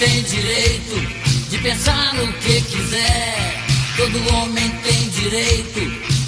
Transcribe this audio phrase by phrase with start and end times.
[0.00, 0.96] tem direito
[1.50, 3.36] de pensar no que quiser.
[3.98, 5.80] Todo homem tem direito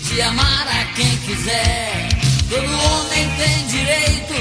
[0.04, 2.10] de amar a quem quiser.
[2.50, 4.34] Todo homem tem direito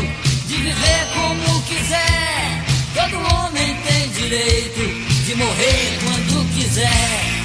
[0.48, 2.60] de viver como quiser.
[2.94, 4.84] Todo homem tem direito
[5.26, 7.42] de morrer quando quiser.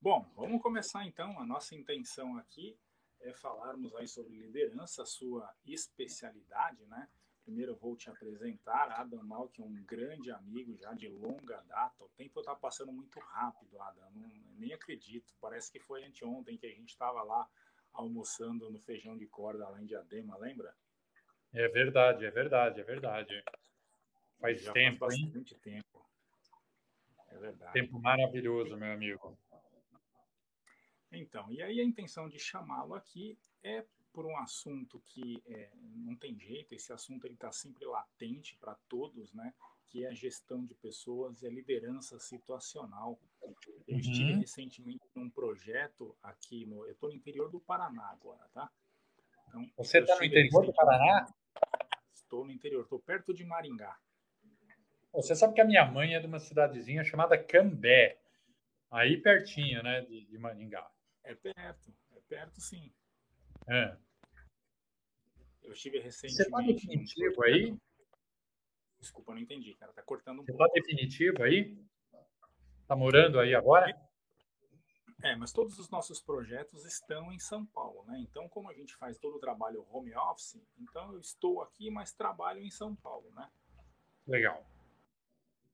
[0.00, 1.38] Bom, vamos começar então.
[1.38, 2.74] A nossa intenção aqui
[3.20, 7.06] é falarmos aí sobre liderança, sua especialidade, né?
[7.46, 11.62] Primeiro eu vou te apresentar Adam Mal, que é um grande amigo já de longa
[11.68, 12.02] data.
[12.02, 14.10] O tempo está passando muito rápido, Adam.
[14.16, 14.28] Não,
[14.58, 15.32] nem acredito.
[15.40, 17.48] Parece que foi anteontem que a gente estava lá
[17.92, 20.74] almoçando no feijão de corda lá em Diadema, lembra?
[21.54, 23.44] É verdade, é verdade, é verdade.
[24.40, 25.60] Faz já tempo, faz bastante hein?
[25.62, 26.04] tempo.
[27.28, 27.72] É verdade.
[27.74, 29.38] Tempo maravilhoso, meu amigo.
[31.12, 36.16] Então, e aí a intenção de chamá-lo aqui é por um assunto que é, não
[36.16, 39.52] tem jeito, esse assunto está sempre latente para todos, né?
[39.88, 43.20] que é a gestão de pessoas e a liderança situacional.
[43.42, 43.50] Eu
[43.94, 44.00] uhum.
[44.00, 46.86] estive recentemente num projeto aqui no.
[46.86, 48.70] Eu estou no interior do Paraná agora, tá?
[49.48, 51.26] Então, Você está no interior do Paraná?
[52.10, 53.98] Estou no interior, estou perto de Maringá.
[55.12, 58.18] Você sabe que a minha mãe é de uma cidadezinha chamada Cambé,
[58.90, 60.90] aí pertinho, né, de, de Maringá.
[61.22, 62.90] É perto, é perto sim.
[63.68, 64.05] É.
[65.66, 66.36] Eu estive recentemente.
[66.36, 67.76] Você está definitivo aí?
[69.00, 69.92] Desculpa, não entendi, cara.
[69.92, 71.76] Tá cortando um Você está definitivo aí?
[72.86, 73.92] Tá morando aí agora?
[75.24, 78.18] É, mas todos os nossos projetos estão em São Paulo, né?
[78.20, 82.12] Então, como a gente faz todo o trabalho home office, então eu estou aqui, mas
[82.12, 83.50] trabalho em São Paulo, né?
[84.26, 84.64] Legal.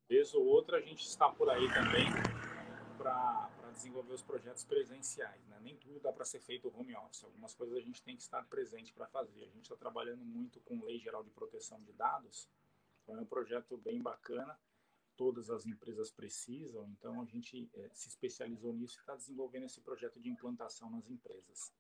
[0.08, 2.06] Vez ou outra a gente está por aí também
[2.96, 3.50] para
[3.82, 5.46] desenvolver os projetos presenciais.
[5.48, 5.58] Né?
[5.60, 7.24] Nem tudo dá para ser feito home office.
[7.24, 9.42] Algumas coisas a gente tem que estar presente para fazer.
[9.44, 12.48] A gente está trabalhando muito com Lei Geral de Proteção de Dados.
[13.02, 14.58] Então é um projeto bem bacana.
[15.16, 16.88] Todas as empresas precisam.
[16.90, 21.08] Então a gente é, se especializou nisso e está desenvolvendo esse projeto de implantação nas
[21.10, 21.72] empresas.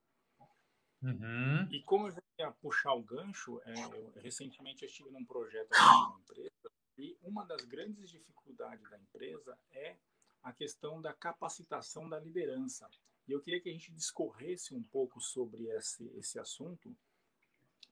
[1.02, 1.68] Uhum.
[1.70, 5.82] E como eu ia puxar o gancho, é, eu, recentemente eu estive num projeto aqui
[5.82, 9.96] numa empresa e uma das grandes dificuldades da empresa é
[10.42, 12.88] a questão da capacitação da liderança.
[13.26, 16.94] E eu queria que a gente discorresse um pouco sobre esse, esse assunto,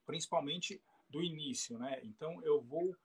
[0.05, 2.01] principalmente do início, né?
[2.05, 2.97] Então, eu vou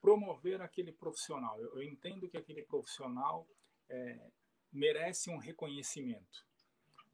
[0.00, 1.60] promover aquele profissional.
[1.60, 3.46] Eu, eu entendo que aquele profissional
[3.88, 4.30] é,
[4.72, 6.46] merece um reconhecimento.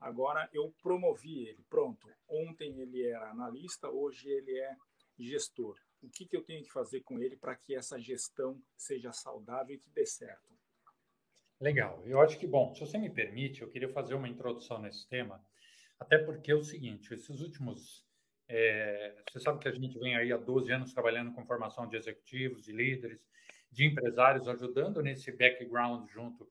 [0.01, 2.09] Agora, eu promovi ele, pronto.
[2.29, 4.77] Ontem ele era analista, hoje ele é
[5.19, 5.77] gestor.
[6.01, 9.75] O que, que eu tenho que fazer com ele para que essa gestão seja saudável
[9.75, 10.58] e que dê certo?
[11.61, 12.03] Legal.
[12.07, 15.45] Eu acho que, bom, se você me permite, eu queria fazer uma introdução nesse tema,
[15.99, 18.07] até porque é o seguinte, esses últimos...
[18.51, 21.97] É, você sabe que a gente vem aí há 12 anos trabalhando com formação de
[21.97, 23.21] executivos, de líderes,
[23.71, 26.49] de empresários, ajudando nesse background junto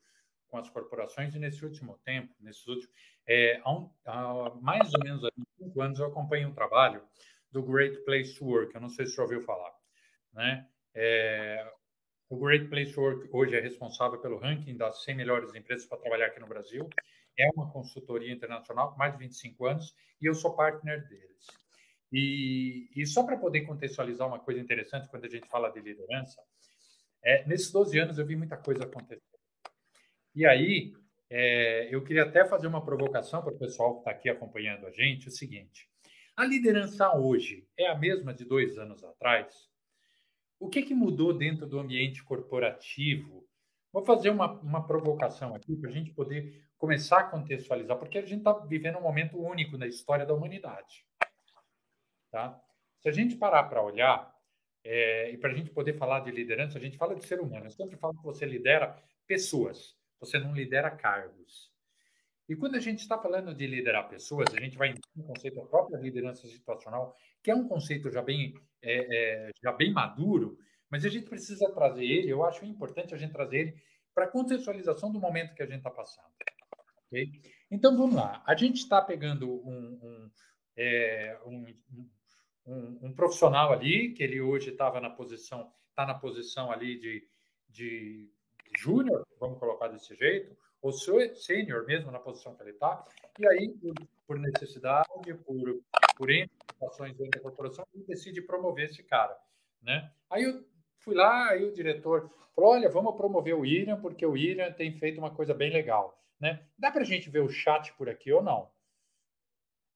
[0.48, 2.90] com as corporações e nesse último tempo, nesses últimos,
[3.26, 7.02] é, há, um, há mais ou menos há cinco anos eu acompanho um trabalho
[7.52, 9.74] do Great Place to Work, eu não sei se você ouviu falar,
[10.34, 10.68] né?
[10.94, 11.70] É,
[12.30, 15.98] o Great Place to Work hoje é responsável pelo ranking das 100 melhores empresas para
[15.98, 16.90] trabalhar aqui no Brasil.
[17.38, 21.48] É uma consultoria internacional com mais de 25 anos e eu sou partner deles.
[22.12, 26.42] E, e só para poder contextualizar uma coisa interessante quando a gente fala de liderança,
[27.24, 29.22] é, nesses 12 anos eu vi muita coisa acontecer.
[30.36, 30.94] E aí,
[31.30, 34.92] é, eu queria até fazer uma provocação para o pessoal que está aqui acompanhando a
[34.92, 35.90] gente: o seguinte,
[36.36, 39.67] a liderança hoje é a mesma de dois anos atrás?
[40.60, 43.48] O que, que mudou dentro do ambiente corporativo?
[43.92, 48.26] Vou fazer uma, uma provocação aqui para a gente poder começar a contextualizar, porque a
[48.26, 51.06] gente está vivendo um momento único na história da humanidade.
[52.32, 52.60] Tá?
[53.02, 54.36] Se a gente parar para olhar,
[54.84, 57.66] é, e para a gente poder falar de liderança, a gente fala de ser humano.
[57.66, 61.72] Eu sempre falo que você lidera pessoas, você não lidera cargos.
[62.48, 65.56] E quando a gente está falando de liderar pessoas, a gente vai entender o conceito
[65.56, 70.58] da própria liderança situacional, que é um conceito já bem, é, é, já bem maduro,
[70.90, 73.84] mas a gente precisa trazer ele, eu acho importante a gente trazer ele
[74.14, 76.32] para a contextualização do momento que a gente está passando.
[77.08, 77.30] Okay?
[77.70, 78.42] Então, vamos lá.
[78.46, 80.32] A gente está pegando um, um,
[80.76, 81.66] é, um,
[82.66, 87.28] um, um, profissional ali, que ele hoje estava na posição, está na posição ali de,
[87.70, 88.32] de
[88.78, 90.56] júnior, vamos colocar desse jeito,
[90.88, 93.06] ou sênior mesmo na posição que ele está,
[93.40, 93.76] e aí,
[94.26, 95.08] por, necessidade,
[95.46, 95.84] por,
[96.16, 96.30] por
[96.72, 99.38] situações dentro da corporação, ele decide promover esse cara.
[99.82, 100.12] Né?
[100.30, 100.66] Aí eu
[101.00, 104.92] fui lá, aí o diretor falou, olha, vamos promover o Iriam, porque o Iriam tem
[104.92, 106.22] feito uma coisa bem legal.
[106.40, 106.66] Né?
[106.78, 108.72] Dá para a gente ver o chat por aqui ou não?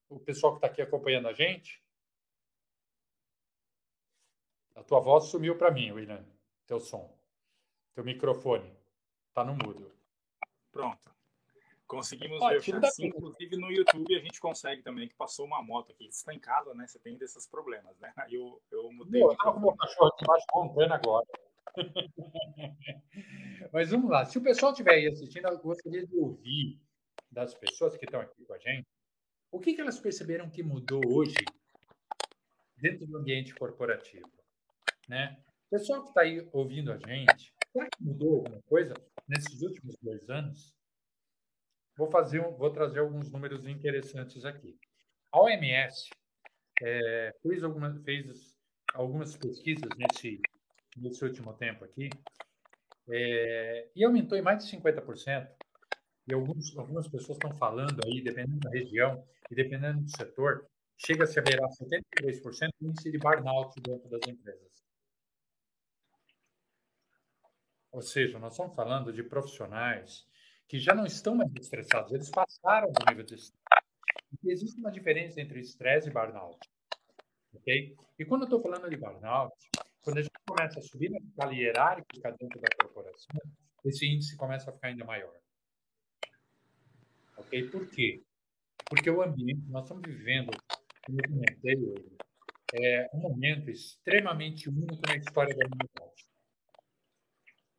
[0.09, 1.81] O pessoal que está aqui acompanhando a gente?
[4.75, 6.25] A tua voz sumiu para mim, William.
[6.65, 7.15] Teu som.
[7.93, 8.75] Teu microfone.
[9.33, 10.00] Tá no mudo.
[10.71, 11.11] Pronto.
[11.87, 16.05] Conseguimos ver assim, inclusive no YouTube a gente consegue também, que passou uma moto aqui.
[16.05, 16.87] Você está em casa, né?
[16.87, 18.13] Você tem desses problemas, né?
[18.17, 19.21] Aí eu, eu mudei.
[19.21, 21.27] Eu estava com o meu cachorro aqui embaixo montando agora.
[23.73, 24.25] Mas vamos lá.
[24.25, 26.79] Se o pessoal estiver aí assistindo, eu gostaria de ouvir
[27.29, 28.87] das pessoas que estão aqui com a gente
[29.51, 31.35] o que, que elas perceberam que mudou hoje
[32.77, 34.31] dentro do ambiente corporativo.
[35.07, 35.37] Né?
[35.67, 38.93] O pessoal que está aí ouvindo a gente, será que mudou alguma coisa
[39.27, 40.73] nesses últimos dois anos?
[41.97, 44.77] Vou, fazer um, vou trazer alguns números interessantes aqui.
[45.31, 46.09] A OMS
[46.81, 48.57] é, fez, alguma, fez
[48.93, 50.41] algumas pesquisas nesse,
[50.97, 52.09] nesse último tempo aqui
[53.09, 55.47] é, e aumentou em mais de 50%.
[56.27, 61.39] E alguns, algumas pessoas estão falando aí, dependendo da região e dependendo do setor, chega-se
[61.39, 64.71] a beirar 73% do índice de burnout dentro das empresas.
[67.91, 70.25] Ou seja, nós estamos falando de profissionais
[70.67, 73.61] que já não estão mais estressados, eles passaram do nível de estresse.
[74.45, 76.57] Existe uma diferença entre estresse e burnout.
[77.53, 77.95] Ok?
[78.17, 79.53] E quando eu estou falando de burnout,
[80.01, 83.41] quando a gente começa a subir na escala hierárquica dentro da corporação,
[83.83, 85.33] esse índice começa a ficar ainda maior.
[87.35, 87.69] Ok?
[87.69, 88.23] Por quê?
[88.89, 90.51] Porque o ambiente, nós estamos vivendo,
[91.05, 92.17] como eu comentei hoje,
[92.73, 96.10] é um momento extremamente único na história da humanidade.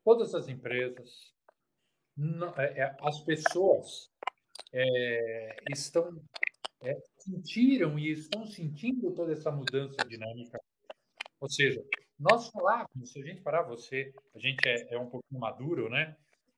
[0.04, 1.32] Todas as empresas,
[2.58, 4.10] é, é, as pessoas
[4.72, 6.20] é, estão
[6.82, 10.60] é, sentiram e estão sentindo toda essa mudança dinâmica.
[11.40, 11.82] Ou seja,
[12.18, 16.16] nós falávamos, se a gente parar você, a gente é, é um pouquinho maduro, né?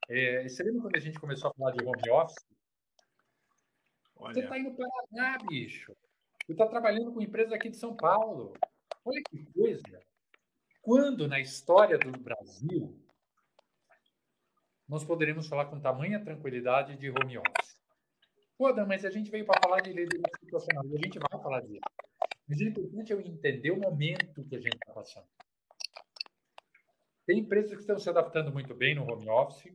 [0.08, 2.46] É, você lembra quando a gente começou a falar de home office?
[4.16, 4.34] Olha.
[4.34, 5.94] Você está indo para lá, bicho.
[6.44, 8.52] Você está trabalhando com empresa aqui de São Paulo.
[9.04, 10.00] Olha que coisa.
[10.82, 12.94] Quando na história do Brasil
[14.88, 17.74] nós poderíamos falar com tamanha tranquilidade de home office?
[18.56, 21.42] Pô, Dan, mas a gente veio para falar de liderança situacional e a gente vai
[21.42, 21.80] falar disso.
[22.48, 25.26] Mas o importante é eu entender o momento que a gente está passando.
[27.26, 29.72] Tem empresas que estão se adaptando muito bem no home office,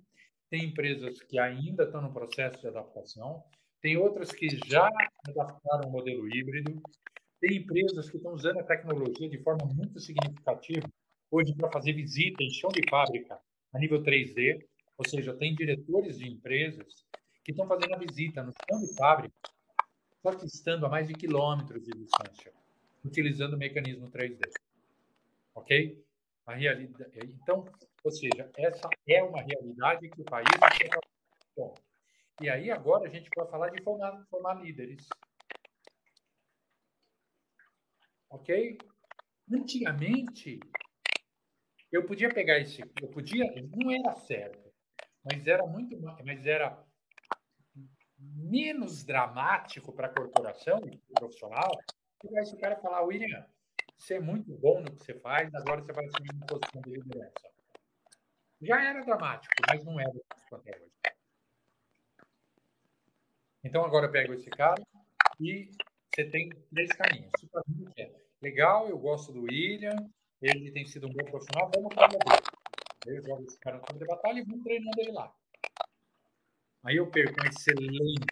[0.50, 3.44] tem empresas que ainda estão no processo de adaptação,
[3.82, 4.90] tem outras que já
[5.28, 6.82] adaptaram o modelo híbrido,
[7.40, 10.88] tem empresas que estão usando a tecnologia de forma muito significativa
[11.32, 13.40] hoje para fazer visita em chão de fábrica
[13.74, 14.66] a nível 3D,
[15.00, 17.06] ou seja, tem diretores de empresas
[17.42, 19.34] que estão fazendo a visita no chão de fábrica,
[20.22, 22.52] só que estando a mais de quilômetros de distância,
[23.04, 24.42] utilizando o mecanismo 3D.
[25.56, 26.04] Ok?
[26.46, 27.64] A realidade, então,
[28.04, 31.72] ou seja, essa é uma realidade que o país está
[32.42, 35.08] e aí agora a gente pode falar de formar, formar líderes.
[38.30, 38.78] Ok?
[39.52, 40.60] Antigamente,
[41.90, 43.46] eu podia pegar esse, eu podia,
[43.76, 44.69] não era certo,
[45.24, 46.84] mas era muito, mas era
[48.18, 50.80] menos dramático para a corporação
[51.14, 51.72] profissional
[52.22, 53.46] pegar esse cara falar, William,
[53.98, 56.92] você é muito bom no que você faz, agora você vai assumir uma posição de
[56.92, 57.50] liderança.
[58.62, 60.12] Já era dramático, mas não era
[60.50, 60.92] quanto é hoje.
[63.64, 64.82] Então, agora eu pego esse cara
[65.40, 65.72] e
[66.14, 67.32] você tem três caminhos.
[68.42, 69.96] Legal, eu gosto do William,
[70.42, 72.39] ele tem sido um bom profissional, vamos para dele.
[73.06, 75.34] Eu jogo esse cara no campo de batalha e vou treinando ele lá.
[76.84, 78.26] Aí eu perco um excelente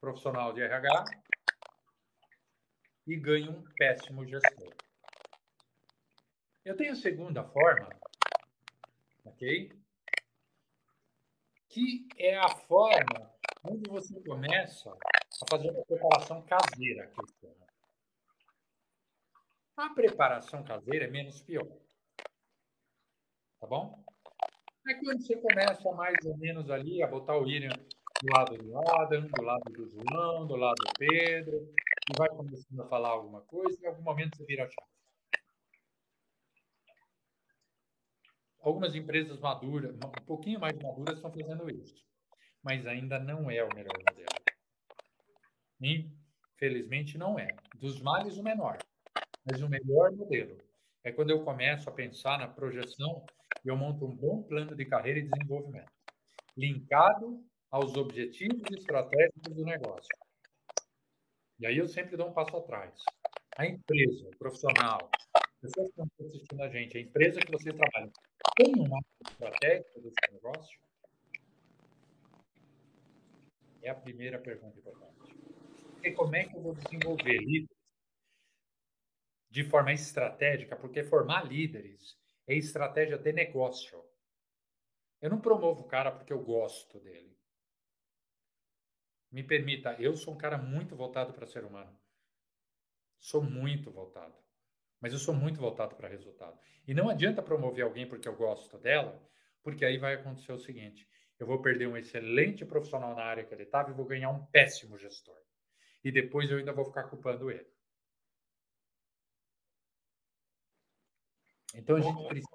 [0.00, 1.04] profissional de RH
[3.06, 4.74] e ganho um péssimo gestor.
[6.64, 7.88] Eu tenho a segunda forma,
[9.24, 9.72] ok?
[11.68, 17.12] Que é a forma onde você começa a fazer uma preparação caseira.
[19.76, 21.81] A preparação caseira é menos pior.
[23.62, 24.04] Tá bom?
[24.88, 28.90] É quando você começa mais ou menos ali a botar o William do lado do
[28.90, 31.72] Adam, do lado do João, do lado do Pedro,
[32.10, 34.90] e vai começando a falar alguma coisa, e em algum momento você vira a chave.
[38.60, 42.02] Algumas empresas maduras, um pouquinho mais maduras, estão fazendo isso
[42.64, 44.28] mas ainda não é o melhor modelo.
[45.80, 47.48] Infelizmente, não é.
[47.74, 48.78] Dos males, o menor.
[49.44, 50.56] Mas o melhor modelo
[51.04, 53.24] é quando eu começo a pensar na projeção
[53.64, 55.92] e eu monto um bom plano de carreira e desenvolvimento,
[56.56, 60.08] linkado aos objetivos estratégicos do negócio.
[61.58, 62.92] E aí eu sempre dou um passo atrás.
[63.56, 65.10] A empresa, o profissional,
[65.60, 68.10] pessoas que estão assistindo a gente, a empresa que você trabalha,
[68.56, 70.80] tem uma estratégia desse negócio?
[73.82, 75.36] É a primeira pergunta importante.
[76.02, 77.81] E como é que eu vou desenvolver líderes
[79.52, 84.02] de forma estratégica, porque formar líderes é estratégia de negócio.
[85.20, 87.38] Eu não promovo o cara porque eu gosto dele.
[89.30, 91.94] Me permita, eu sou um cara muito voltado para ser humano.
[93.18, 94.34] Sou muito voltado.
[94.98, 96.58] Mas eu sou muito voltado para resultado.
[96.88, 99.22] E não adianta promover alguém porque eu gosto dela,
[99.62, 101.06] porque aí vai acontecer o seguinte:
[101.38, 104.46] eu vou perder um excelente profissional na área que ele estava e vou ganhar um
[104.46, 105.36] péssimo gestor.
[106.02, 107.71] E depois eu ainda vou ficar culpando ele.
[111.74, 112.48] Então a gente precisa.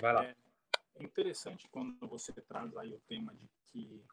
[0.00, 0.24] Vai lá.
[0.24, 4.04] É interessante quando você traz aí o tema de que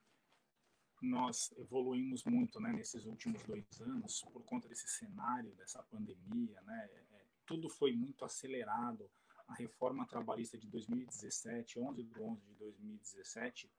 [1.02, 6.90] nós evoluímos muito né, nesses últimos dois anos por conta desse cenário, dessa pandemia, né?
[7.14, 9.10] É, tudo foi muito acelerado.
[9.48, 13.70] A reforma trabalhista de 2017, 11 de 11 de 2017,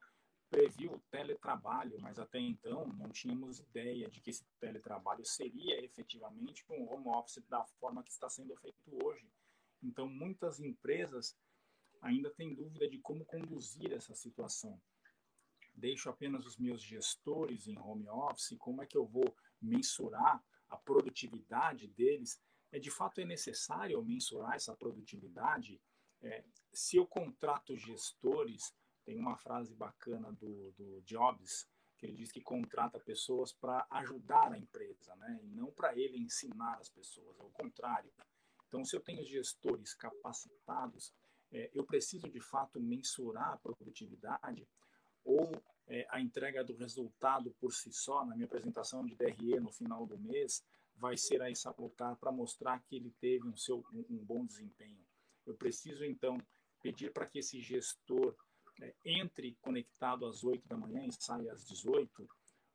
[0.50, 6.64] previu o teletrabalho, mas até então não tínhamos ideia de que esse teletrabalho seria efetivamente
[6.68, 9.26] um home office da forma que está sendo feito hoje.
[9.82, 11.36] Então, muitas empresas
[12.00, 14.80] ainda têm dúvida de como conduzir essa situação.
[15.74, 20.76] Deixo apenas os meus gestores em home office, como é que eu vou mensurar a
[20.76, 22.40] produtividade deles?
[22.70, 25.80] É de fato é necessário mensurar essa produtividade?
[26.20, 28.74] É, se eu contrato gestores,
[29.04, 31.66] tem uma frase bacana do, do Jobs
[32.02, 35.38] que ele diz que contrata pessoas para ajudar a empresa, né?
[35.44, 38.12] E não para ele ensinar as pessoas, é o contrário.
[38.72, 41.12] Então, se eu tenho gestores capacitados,
[41.52, 44.66] é, eu preciso de fato mensurar a produtividade
[45.22, 45.52] ou
[45.86, 50.06] é, a entrega do resultado por si só, na minha apresentação de DRE no final
[50.06, 50.64] do mês,
[50.96, 55.04] vai ser aí sabotar para mostrar que ele teve um, seu, um, um, bom desempenho.
[55.44, 56.38] Eu preciso, então,
[56.82, 58.34] pedir para que esse gestor
[58.80, 62.26] é, entre conectado às 8 da manhã e saia às 18,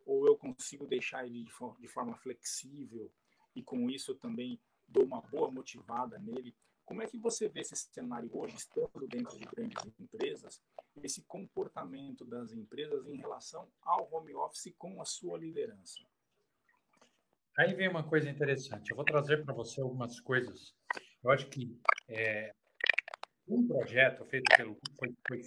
[0.05, 3.11] ou eu consigo deixar ele de, for de forma flexível
[3.55, 6.55] e com isso também dou uma boa motivada nele.
[6.85, 10.61] Como é que você vê esse cenário hoje, estando dentro de grandes empresas,
[11.03, 16.05] esse comportamento das empresas em relação ao home office com a sua liderança?
[17.57, 18.91] Aí vem uma coisa interessante.
[18.91, 20.73] Eu vou trazer para você algumas coisas.
[21.23, 21.77] Eu acho que
[22.07, 22.53] é,
[23.47, 25.41] um projeto feito pelo foi, foi,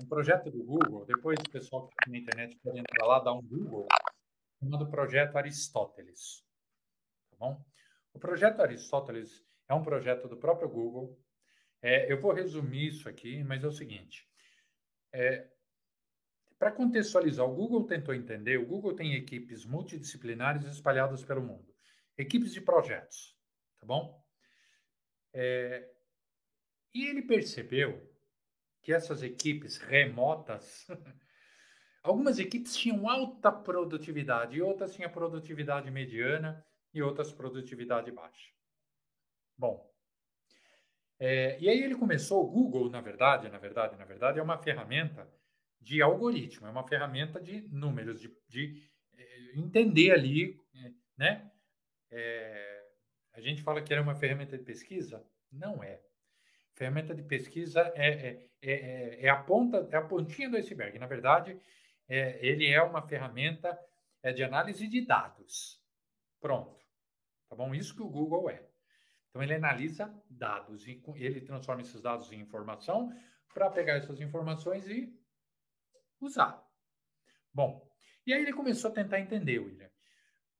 [0.00, 1.06] um projeto do Google.
[1.06, 3.86] Depois o pessoal que está na internet pode entrar lá, dar um Google,
[4.60, 6.44] chamado Projeto Aristóteles.
[7.30, 7.64] Tá bom?
[8.18, 11.16] O projeto Aristóteles é um projeto do próprio Google.
[11.80, 14.28] É, eu vou resumir isso aqui, mas é o seguinte:
[15.12, 15.48] é,
[16.58, 18.58] para contextualizar, o Google tentou entender.
[18.58, 21.72] O Google tem equipes multidisciplinares espalhadas pelo mundo,
[22.16, 23.38] equipes de projetos,
[23.78, 24.20] tá bom?
[25.32, 25.88] É,
[26.92, 28.04] e ele percebeu
[28.82, 30.88] que essas equipes remotas,
[32.02, 38.52] algumas equipes tinham alta produtividade e outras tinham produtividade mediana e outras produtividade baixa.
[39.56, 39.88] Bom,
[41.18, 44.58] é, e aí ele começou, o Google, na verdade, na verdade, na verdade, é uma
[44.58, 45.28] ferramenta
[45.80, 48.82] de algoritmo, é uma ferramenta de números, de, de
[49.16, 50.60] é, entender ali,
[51.16, 51.50] né?
[52.10, 52.84] É,
[53.32, 55.24] a gente fala que é uma ferramenta de pesquisa?
[55.50, 56.00] Não é.
[56.74, 60.98] Ferramenta de pesquisa é, é, é, é, a ponta, é a pontinha do iceberg.
[60.98, 61.58] Na verdade,
[62.08, 63.78] é, ele é uma ferramenta
[64.22, 65.80] é, de análise de dados.
[66.40, 66.78] Pronto.
[67.48, 67.74] Tá bom?
[67.74, 68.68] Isso que o Google é.
[69.30, 73.12] Então, ele analisa dados e ele transforma esses dados em informação
[73.52, 75.12] para pegar essas informações e
[76.20, 76.62] usar.
[77.52, 77.88] Bom,
[78.26, 79.90] e aí ele começou a tentar entender, William,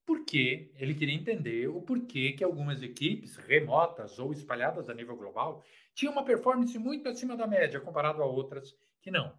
[0.07, 5.17] por que ele queria entender o porquê que algumas equipes remotas ou espalhadas a nível
[5.17, 9.39] global tinham uma performance muito acima da média comparado a outras que não.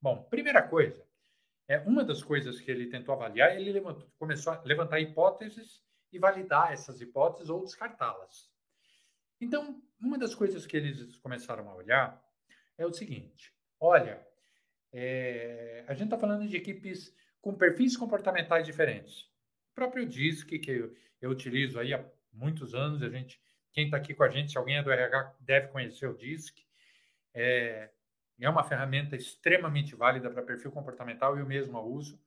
[0.00, 1.07] Bom, primeira coisa,
[1.68, 6.18] é uma das coisas que ele tentou avaliar, ele levantou, começou a levantar hipóteses e
[6.18, 8.50] validar essas hipóteses ou descartá-las.
[9.38, 12.24] Então, uma das coisas que eles começaram a olhar
[12.78, 14.26] é o seguinte: olha,
[14.92, 19.22] é, a gente está falando de equipes com perfis comportamentais diferentes.
[19.70, 23.40] O próprio DISC, que eu, eu utilizo aí há muitos anos, a gente,
[23.72, 26.66] quem está aqui com a gente, se alguém é do RH, deve conhecer o DISC.
[27.34, 27.90] É,
[28.44, 32.20] é uma ferramenta extremamente válida para perfil comportamental e eu mesmo a uso.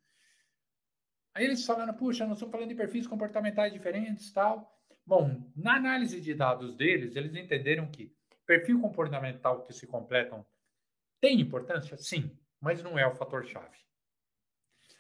[1.34, 4.78] Aí eles falaram, puxa, nós estamos falando de perfis comportamentais diferentes tal.
[5.06, 8.14] Bom, na análise de dados deles, eles entenderam que
[8.46, 10.46] perfil comportamental que se completam
[11.22, 11.96] tem importância?
[11.98, 13.78] Sim, mas não é o fator-chave.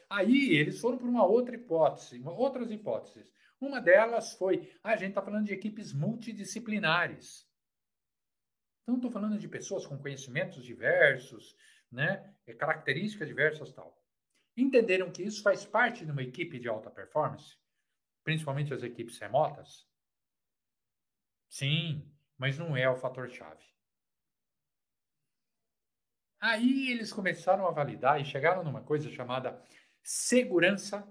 [0.09, 3.31] Aí eles foram para uma outra hipótese, outras hipóteses.
[3.59, 7.47] Uma delas foi, ah, a gente está falando de equipes multidisciplinares.
[8.91, 11.55] Então, estou falando de pessoas com conhecimentos diversos,
[11.89, 14.01] né, características diversas tal
[14.55, 17.57] entenderam que isso faz parte de uma equipe de alta performance,
[18.23, 19.87] principalmente as equipes remotas?
[21.49, 23.63] Sim, mas não é o fator-chave.
[26.39, 29.63] Aí eles começaram a validar e chegaram numa coisa chamada
[30.03, 31.07] segurança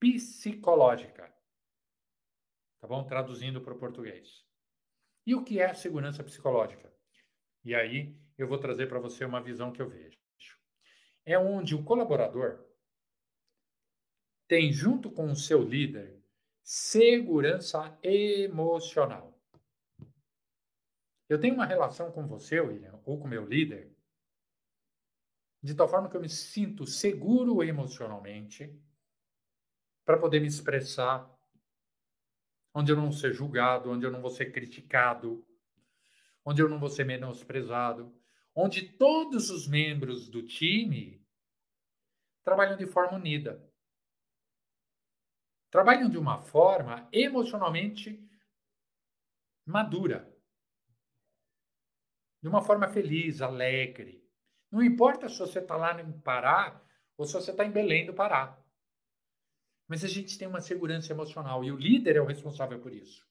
[0.00, 1.30] psicológica.
[2.80, 3.04] Tá bom?
[3.04, 4.46] Traduzindo para o português.
[5.26, 6.87] E o que é segurança psicológica?
[7.68, 10.18] E aí eu vou trazer para você uma visão que eu vejo.
[11.22, 12.64] É onde o colaborador
[14.48, 16.18] tem, junto com o seu líder,
[16.62, 19.38] segurança emocional.
[21.28, 23.94] Eu tenho uma relação com você, William, ou com meu líder,
[25.62, 28.82] de tal forma que eu me sinto seguro emocionalmente
[30.06, 31.30] para poder me expressar,
[32.72, 35.46] onde eu não vou ser julgado, onde eu não vou ser criticado,
[36.48, 38.10] onde eu não vou ser menosprezado,
[38.54, 41.22] onde todos os membros do time
[42.42, 43.62] trabalham de forma unida.
[45.70, 48.26] Trabalham de uma forma emocionalmente
[49.66, 50.34] madura.
[52.40, 54.26] De uma forma feliz, alegre.
[54.70, 56.82] Não importa se você está lá em Pará
[57.18, 58.58] ou se você está em Belém do Pará.
[59.86, 63.27] Mas a gente tem uma segurança emocional e o líder é o responsável por isso.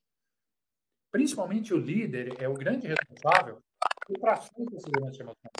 [1.18, 3.60] Principalmente o líder é o grande responsável
[4.06, 5.52] por traçar essa segurança emocional.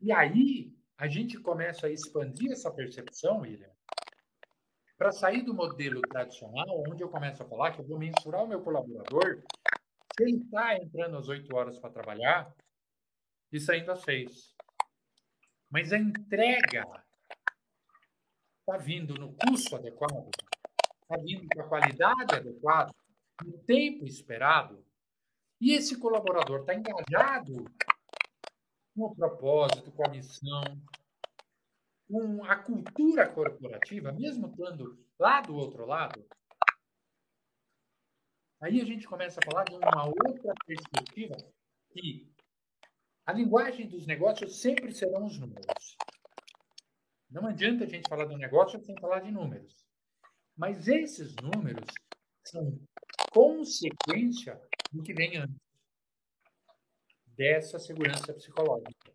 [0.00, 3.70] E aí a gente começa a expandir essa percepção, William,
[4.98, 8.48] para sair do modelo tradicional, onde eu começo a falar que eu vou mensurar o
[8.48, 9.44] meu colaborador
[10.16, 12.52] se ele está entrando às 8 horas para trabalhar
[13.52, 14.52] e saindo às 6.
[15.70, 16.84] Mas a entrega
[18.58, 20.28] está vindo no custo adequado,
[21.02, 22.92] está vindo com a qualidade adequada,
[23.44, 24.84] no tempo esperado,
[25.60, 27.64] e esse colaborador está engajado
[28.94, 30.62] com o propósito, com a missão,
[32.08, 36.26] com a cultura corporativa, mesmo estando lá do outro lado,
[38.60, 41.36] aí a gente começa a falar de uma outra perspectiva
[41.92, 42.30] que
[43.24, 45.96] a linguagem dos negócios sempre serão os números.
[47.30, 49.86] Não adianta a gente falar do negócio sem falar de números.
[50.56, 51.86] Mas esses números
[52.44, 52.78] são
[53.32, 54.60] consequência
[54.92, 55.56] do que vem antes
[57.26, 59.12] dessa segurança psicológica.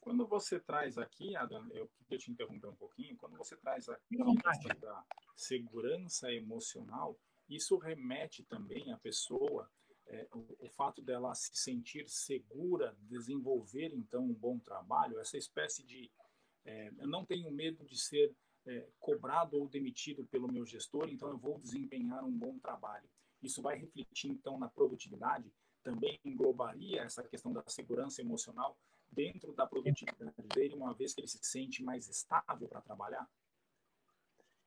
[0.00, 4.16] Quando você traz aqui, Adam, eu queria te interromper um pouquinho, quando você traz aqui
[4.20, 5.04] a questão da
[5.36, 7.18] segurança emocional,
[7.48, 9.68] isso remete também à pessoa
[10.06, 15.84] é, o, o, fato dela se sentir segura, desenvolver então um bom trabalho, essa espécie
[15.84, 16.10] de
[16.64, 18.34] é, eu não tenho medo de ser
[18.66, 23.08] é, cobrado ou demitido pelo meu gestor, então eu vou desempenhar um bom trabalho.
[23.42, 28.76] Isso vai refletir então na produtividade, também englobaria essa questão da segurança emocional
[29.10, 33.28] dentro da produtividade dele, uma vez que ele se sente mais estável para trabalhar?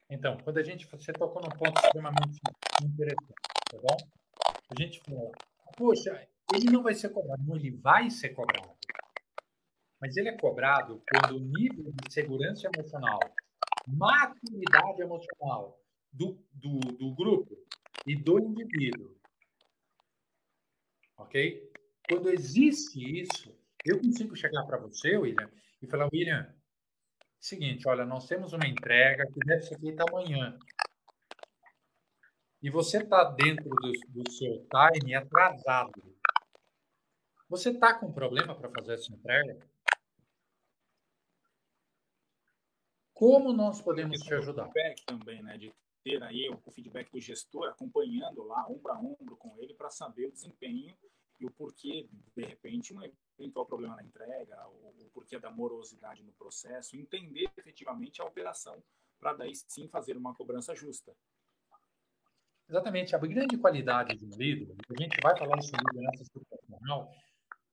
[0.09, 2.39] Então, quando a gente você tocou num ponto extremamente
[2.83, 3.33] interessante,
[3.69, 3.97] tá bom?
[4.69, 5.31] A gente fala,
[5.77, 7.43] poxa, ele não vai ser cobrado.
[7.43, 8.69] Não, ele vai ser cobrado.
[9.99, 13.19] Mas ele é cobrado quando o nível de segurança emocional,
[13.87, 15.79] maturidade emocional
[16.11, 17.57] do, do, do grupo
[18.05, 19.15] e do indivíduo,
[21.17, 21.71] ok?
[22.09, 25.49] Quando existe isso, eu consigo chegar para você, William,
[25.81, 26.53] e falar, William,
[27.39, 30.57] seguinte, olha, nós temos uma entrega que deve ser feita amanhã
[32.61, 33.91] e você está dentro do,
[34.23, 36.15] do, seu time atrasado,
[37.49, 39.59] você está com problema para fazer essa entrega?
[43.13, 44.69] Como nós podemos te ajudar?
[44.71, 45.57] Feedback também, né?
[45.57, 45.73] De
[46.03, 50.27] ter aí o feedback do gestor acompanhando lá, ombro a ombro com ele, para saber
[50.27, 50.93] o desempenho
[51.39, 53.01] e o porquê, de repente, um
[53.39, 58.83] eventual problema na entrega, o porquê da morosidade no processo, entender efetivamente a operação,
[59.19, 61.15] para daí sim fazer uma cobrança justa.
[62.67, 63.15] Exatamente.
[63.15, 67.11] A grande qualidade de um líder, a gente vai falar isso sobre liderança profissional,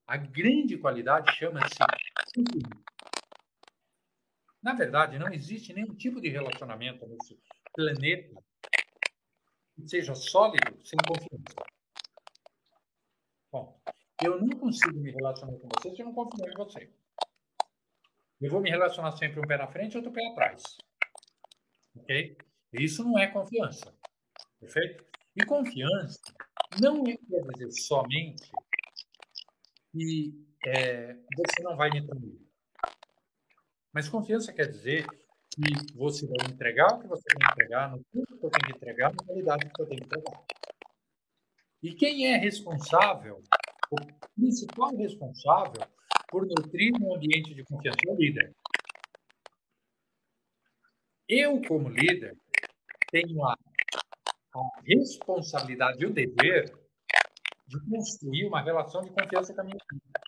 [0.05, 1.75] a grande qualidade chama-se
[4.61, 7.39] Na verdade, não existe nenhum tipo de relacionamento nesse
[7.73, 8.43] planeta
[9.75, 11.55] que seja sólido sem confiança.
[13.51, 13.81] Bom,
[14.23, 16.91] eu não consigo me relacionar com você se eu não confio em você.
[18.39, 20.63] Eu vou me relacionar sempre um pé na frente e outro pé atrás.
[21.95, 22.37] Ok?
[22.73, 23.93] Isso não é confiança.
[24.59, 25.05] Perfeito?
[25.35, 26.21] E confiança
[26.79, 28.51] não é quer dizer somente
[29.91, 32.50] que é, você não vai me trair.
[33.93, 35.05] Mas confiança quer dizer
[35.49, 38.65] que você vai entregar o que você tem que entregar, no tempo que eu tenho
[38.65, 40.45] que entregar, na qualidade que eu tenho que entregar.
[41.83, 43.41] E quem é responsável,
[43.91, 43.95] o
[44.35, 45.83] principal responsável
[46.29, 48.55] por nutrir um ambiente de confiança é o líder.
[51.27, 52.37] Eu, como líder,
[53.11, 53.55] tenho a
[54.53, 56.73] a responsabilidade e o dever
[57.67, 60.20] de construir uma relação de confiança com a minha equipe.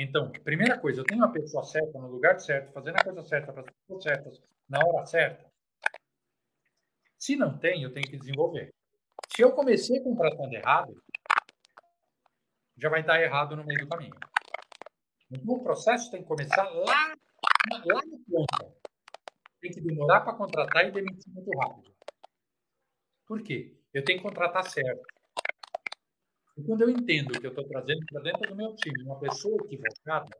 [0.00, 3.52] Então, primeira coisa, eu tenho uma pessoa certa, no lugar certo, fazendo a coisa certa,
[3.52, 5.50] para as pessoas certas, na hora certa.
[7.18, 8.72] Se não tem, eu tenho que desenvolver.
[9.34, 11.02] Se eu comecei contratando errado,
[12.76, 14.14] já vai dar errado no meio do caminho.
[15.32, 17.14] Então, o processo tem que começar lá,
[17.84, 18.78] lá na ponta.
[19.60, 21.92] Tem que demorar para contratar e demitir muito rápido.
[23.26, 23.76] Por quê?
[23.92, 25.17] Eu tenho que contratar certo.
[26.58, 29.56] E quando eu entendo que eu estou trazendo para dentro do meu time uma pessoa
[29.64, 30.36] equivocada,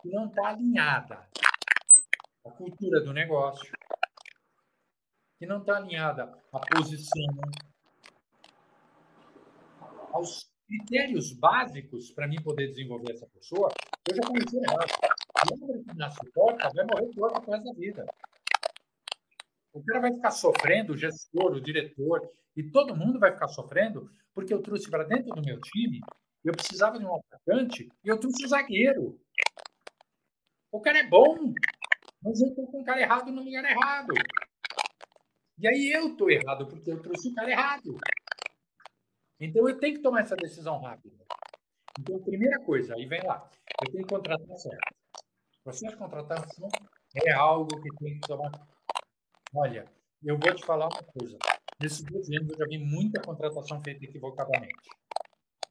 [0.00, 1.28] que não está alinhada
[2.46, 3.72] à cultura do negócio,
[5.36, 7.26] que não está alinhada à posição,
[10.12, 13.68] aos critérios básicos para mim poder desenvolver essa pessoa,
[14.08, 14.86] eu já comecei errado.
[15.50, 18.06] Lembra que nasce torta, vai morrer torta por da vida.
[19.76, 24.10] O cara vai ficar sofrendo, o gestor, o diretor, e todo mundo vai ficar sofrendo,
[24.32, 26.00] porque eu trouxe para dentro do meu time,
[26.42, 29.20] eu precisava de um atacante, e eu trouxe um zagueiro.
[30.72, 31.52] O cara é bom,
[32.22, 34.14] mas eu estou com o cara errado no lugar errado.
[35.58, 37.98] E aí eu estou errado, porque eu trouxe o cara errado.
[39.38, 41.22] Então eu tenho que tomar essa decisão rápida.
[42.00, 43.46] Então, primeira coisa, aí vem lá,
[43.84, 44.96] eu tenho que contratar certo.
[45.62, 46.68] Processo de contratação
[47.14, 48.75] é algo que tem que tomar.
[49.58, 49.90] Olha,
[50.22, 51.38] eu vou te falar uma coisa.
[51.80, 54.74] Nesses dois anos eu já vi muita contratação feita equivocadamente.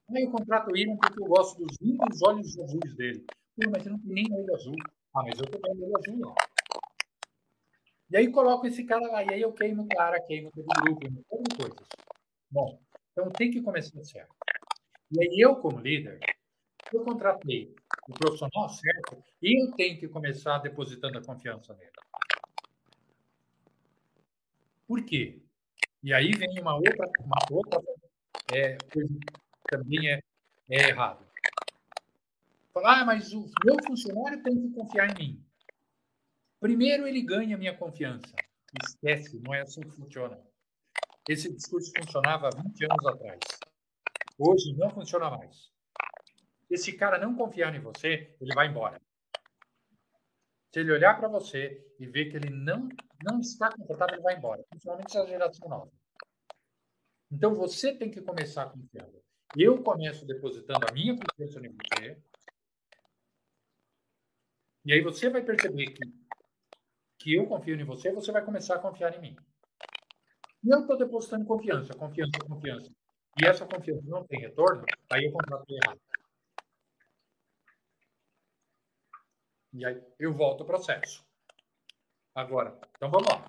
[0.09, 3.23] Aí eu contrato o William porque eu gosto dos lindos olhos azuis dele.
[3.55, 4.75] Pô, mas eu não tem nem olho azul.
[5.15, 6.35] Ah, mas eu tenho olho azul, ó.
[8.09, 10.81] E aí coloco esse cara lá, e aí eu queimo o cara, queimo todo o
[10.81, 11.87] grupo, queimo todas coisas.
[12.49, 12.79] Bom,
[13.11, 14.35] então tem que começar certo.
[15.11, 16.19] E aí eu, como líder,
[16.91, 17.71] eu contratei
[18.09, 21.91] o profissional certo e eu tenho que começar depositando a confiança nele.
[24.87, 25.41] Por quê?
[26.03, 27.81] E aí vem uma outra, uma outra
[28.53, 30.19] é, coisa que também é,
[30.69, 31.25] é errado.
[32.73, 35.45] Falar, ah, mas o meu funcionário tem que confiar em mim.
[36.59, 38.35] Primeiro ele ganha minha confiança.
[38.83, 40.39] Esquece, não é assim que funciona.
[41.27, 43.39] Esse discurso funcionava há 20 anos atrás.
[44.37, 45.71] Hoje não funciona mais.
[46.69, 49.01] Esse cara não confiar em você, ele vai embora.
[50.75, 52.89] Se ele olhar para você e ver que ele não,
[53.23, 54.61] não está confortável, ele vai embora.
[54.69, 55.89] Principalmente essa geração nova.
[57.31, 59.23] Então você tem que começar confiando.
[59.55, 62.21] Eu começo depositando a minha confiança em você.
[64.83, 66.13] E aí você vai perceber que,
[67.19, 69.35] que eu confio em você, você vai começar a confiar em mim.
[70.61, 72.91] E eu estou depositando confiança, confiança, confiança.
[73.41, 76.01] E essa confiança não tem retorno, aí eu contrato errado.
[79.75, 81.21] E aí eu volto ao processo.
[82.33, 83.45] Agora, então vamos lá.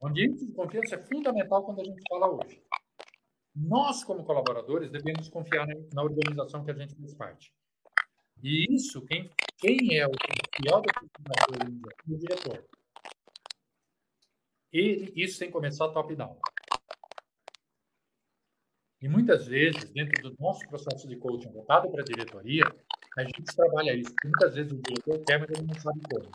[0.00, 2.60] O ambiente de confiança é fundamental quando a gente fala hoje.
[3.54, 7.54] Nós, como colaboradores, devemos confiar na organização que a gente faz parte.
[8.42, 10.10] E isso, quem, quem é o
[10.56, 12.68] fiel da organização é o diretor.
[14.72, 16.40] E isso que começar top-down.
[19.00, 22.64] E muitas vezes, dentro do nosso processo de coaching voltado para a diretoria,
[23.16, 24.14] a gente trabalha isso.
[24.24, 26.30] Muitas vezes o diretor quer, mas ele não sabe como.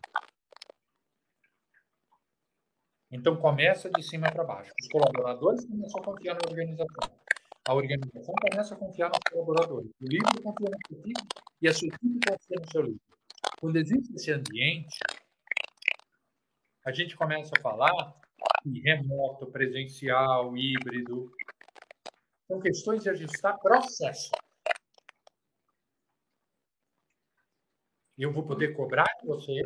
[3.10, 4.72] Então, começa de cima para baixo.
[4.82, 7.18] Os colaboradores começam a confiar na organização.
[7.68, 9.90] A organização começa a confiar nos colaboradores.
[10.02, 11.22] O líder confia na sua equipe
[11.62, 13.02] e a sua equipe confia no seu líder.
[13.60, 15.00] Quando existe esse ambiente,
[16.86, 18.16] a gente começa a falar
[18.84, 21.32] remoto, presencial, híbrido.
[22.48, 24.32] São questões de ajustar processo.
[28.18, 29.62] Eu vou poder cobrar de você.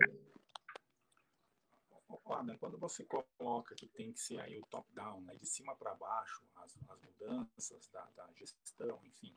[2.59, 6.43] Quando você coloca que tem que ser aí o top-down, né, de cima para baixo,
[6.55, 9.35] as, as mudanças da, da, gestão, enfim,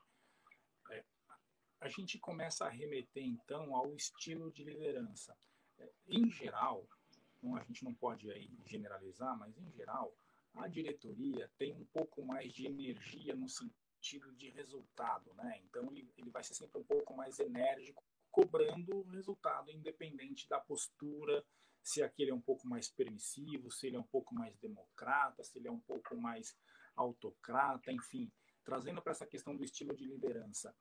[0.90, 1.04] é,
[1.80, 5.36] a gente começa a remeter então ao estilo de liderança.
[5.78, 6.86] É, em geral,
[7.56, 10.12] a gente não pode aí generalizar, mas em geral,
[10.54, 15.60] a diretoria tem um pouco mais de energia no sentido de resultado, né?
[15.64, 18.02] Então ele, ele vai ser sempre um pouco mais enérgico,
[18.34, 21.46] cobrando o resultado, independente da postura,
[21.80, 25.56] se aquele é um pouco mais permissivo, se ele é um pouco mais democrata, se
[25.56, 26.56] ele é um pouco mais
[26.96, 28.32] autocrata, enfim,
[28.64, 30.74] trazendo para essa questão do estilo de liderança.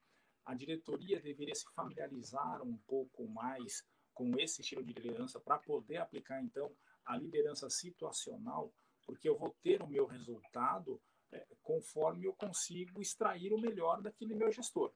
[0.43, 3.85] A diretoria deveria se familiarizar um pouco mais
[4.15, 8.73] com esse estilo de liderança para poder aplicar então a liderança situacional,
[9.05, 10.99] porque eu vou ter o meu resultado
[11.31, 14.91] é, conforme eu consigo extrair o melhor daquele meu gestor.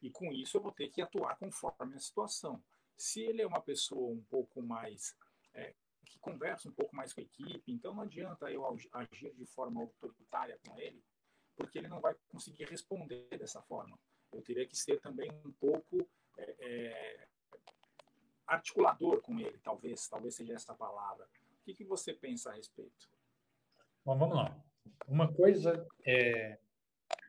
[0.00, 2.62] E com isso eu vou ter que atuar conforme a situação.
[2.96, 5.16] Se ele é uma pessoa um pouco mais
[5.54, 9.46] é, que conversa um pouco mais com a equipe, então não adianta eu agir de
[9.46, 11.02] forma autoritária com ele,
[11.56, 13.98] porque ele não vai conseguir responder dessa forma.
[14.32, 17.28] Eu teria que ser também um pouco é, é,
[18.46, 21.28] articulador com ele, talvez, talvez seja essa palavra.
[21.52, 23.08] O que, que você pensa a respeito?
[24.04, 24.56] Bom, vamos lá.
[25.06, 26.58] Uma coisa é,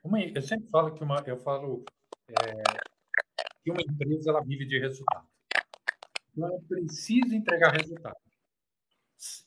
[0.04, 1.84] uma, eu sempre falo que uma, eu falo
[2.30, 2.64] é,
[3.64, 5.28] que uma empresa ela vive de resultado.
[6.32, 8.18] Então, ela precisa entregar resultado.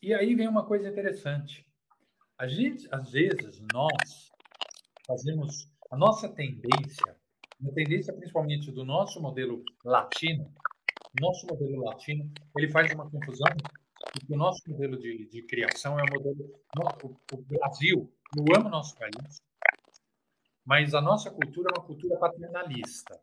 [0.03, 1.67] E aí vem uma coisa interessante.
[2.39, 4.31] A gente, às vezes, nós
[5.07, 7.17] fazemos a nossa tendência,
[7.67, 10.53] a tendência principalmente do nosso modelo latino,
[11.21, 13.47] nosso modelo latino, ele faz uma confusão
[14.13, 16.61] porque o nosso modelo de, de criação é o modelo
[17.05, 19.41] o, o Brasil, eu amo nosso país,
[20.65, 23.21] mas a nossa cultura é uma cultura paternalista,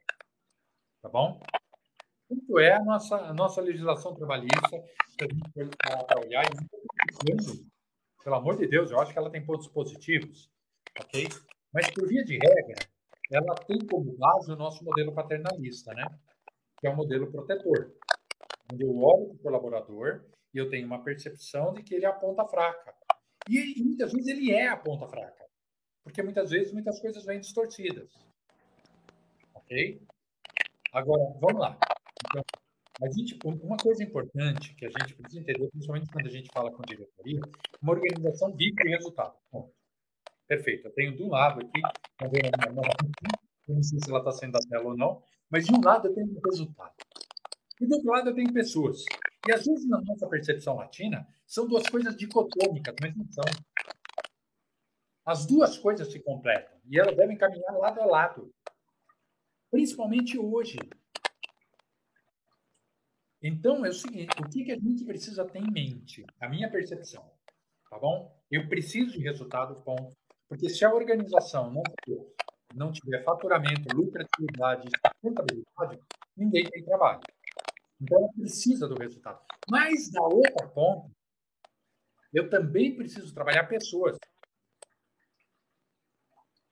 [1.02, 1.40] tá bom?
[2.28, 7.70] Tanto é a nossa, a nossa legislação trabalhista, se a gente for para olhar, e
[8.24, 10.52] pelo amor de Deus, eu acho que ela tem pontos positivos,
[11.00, 11.28] ok?
[11.74, 12.88] Mas, por via de regra,
[13.32, 16.04] ela tem como base o nosso modelo paternalista, né?
[16.80, 17.94] Que é o modelo protetor,
[18.72, 22.10] onde eu olho para o colaborador e eu tenho uma percepção de que ele é
[22.10, 22.94] a ponta fraca.
[23.50, 25.46] E muitas vezes ele é a ponta fraca,
[26.10, 28.10] porque muitas vezes muitas coisas vêm distorcidas.
[29.54, 30.02] Ok?
[30.92, 31.78] Agora, vamos lá.
[32.26, 32.44] Então,
[33.02, 36.72] a gente, uma coisa importante que a gente precisa entender, principalmente quando a gente fala
[36.72, 37.40] com diretoria,
[37.82, 39.36] uma organização vive de resultado.
[39.52, 39.72] Bom,
[40.48, 40.88] perfeito.
[40.88, 41.82] Eu tenho de um lado aqui,
[43.68, 46.08] eu não sei se ela está sendo da tela ou não, mas de um lado
[46.08, 46.94] eu tenho um resultado.
[47.80, 49.06] E do outro lado eu tenho pessoas.
[49.48, 53.46] E às vezes na nossa percepção latina, são duas coisas dicotômicas, mas não são.
[55.30, 58.52] As duas coisas se completam e elas devem caminhar lado a lado.
[59.70, 60.80] Principalmente hoje,
[63.40, 66.26] então, é o seguinte, o que, que a gente precisa ter em mente?
[66.42, 67.32] A minha percepção,
[67.92, 68.36] tá bom?
[68.50, 70.18] Eu preciso de resultado, ponto.
[70.48, 71.84] Porque se a organização não,
[72.74, 76.00] não tiver faturamento, lucratividade, sustentabilidade,
[76.36, 77.22] ninguém tem trabalho.
[78.02, 79.40] Então, ela precisa do resultado.
[79.70, 81.08] Mas, da outra ponta,
[82.34, 84.18] eu também preciso trabalhar pessoas.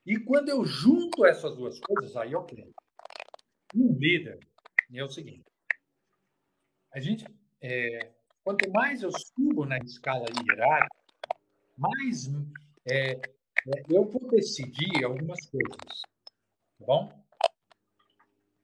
[0.08, 2.74] E quando eu junto essas duas coisas, aí eu creio.
[3.74, 4.40] Um líder
[4.90, 5.44] é o seguinte:
[6.90, 7.26] a gente,
[7.60, 10.96] é, quanto mais eu subo na escala hierárquica,
[11.76, 12.26] mais
[12.90, 13.20] é, é,
[13.90, 16.00] eu vou decidir algumas coisas,
[16.78, 17.12] tá bom?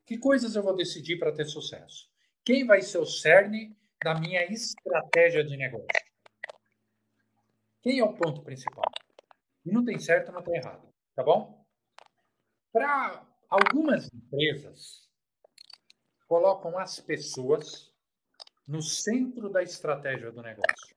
[0.06, 2.10] Que coisas eu vou decidir para ter sucesso?
[2.42, 5.88] Quem vai ser o cerne da minha estratégia de negócio?
[7.82, 8.90] Quem é o ponto principal?
[9.62, 11.64] E não tem certo, não tem errado, tá bom?
[12.72, 15.08] Para algumas empresas,
[16.26, 17.92] colocam as pessoas
[18.66, 20.94] no centro da estratégia do negócio.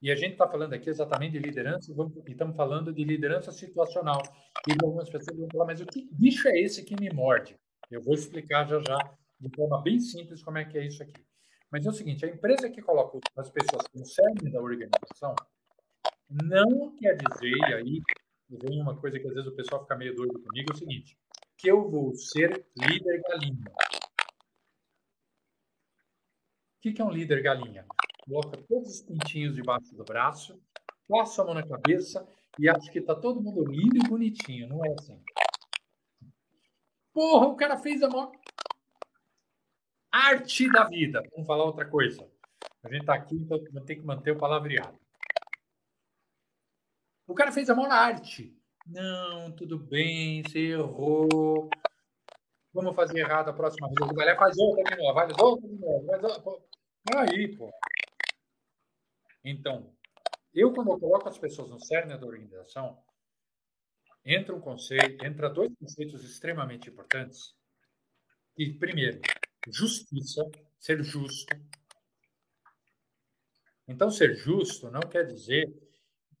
[0.00, 4.20] E a gente está falando aqui exatamente de liderança, e estamos falando de liderança situacional.
[4.68, 7.56] E algumas pessoas vão falar, mas o que bicho é esse que me morde?
[7.88, 8.98] Eu vou explicar já já,
[9.38, 11.24] de forma bem simples, como é que é isso aqui.
[11.70, 15.34] Mas é o seguinte, a empresa que coloca as pessoas como cerne da organização
[16.44, 18.02] não quer dizer, e aí
[18.50, 21.16] vem uma coisa que às vezes o pessoal fica meio doido comigo, é o seguinte,
[21.56, 23.72] que eu vou ser líder galinha
[26.82, 27.86] que, que é um líder galinha?
[28.24, 30.60] Coloca todos os pintinhos debaixo do braço,
[31.08, 34.68] passa a mão na cabeça e acha que está todo mundo lindo e bonitinho.
[34.68, 35.22] Não é assim.
[37.12, 38.32] Porra, o cara fez a maior
[40.10, 41.22] arte da vida.
[41.30, 42.28] Vamos falar outra coisa.
[42.82, 44.98] A gente está aqui, então tem que manter o palavreado.
[47.32, 48.54] O cara fez a maior arte.
[48.86, 51.70] Não, tudo bem, você errou.
[52.74, 54.12] Vamos fazer errado a próxima vez.
[54.14, 56.06] Vai lá, faz outra de novo, faz outra de novo.
[56.06, 56.62] Faz outra.
[57.16, 57.72] Aí, pô.
[59.42, 59.96] Então,
[60.52, 63.02] eu, quando eu coloco as pessoas no cerne da organização,
[64.22, 67.54] entra um conceito, entra dois conceitos extremamente importantes.
[68.58, 69.22] E, primeiro,
[69.68, 71.56] justiça, ser justo.
[73.88, 75.91] Então, ser justo não quer dizer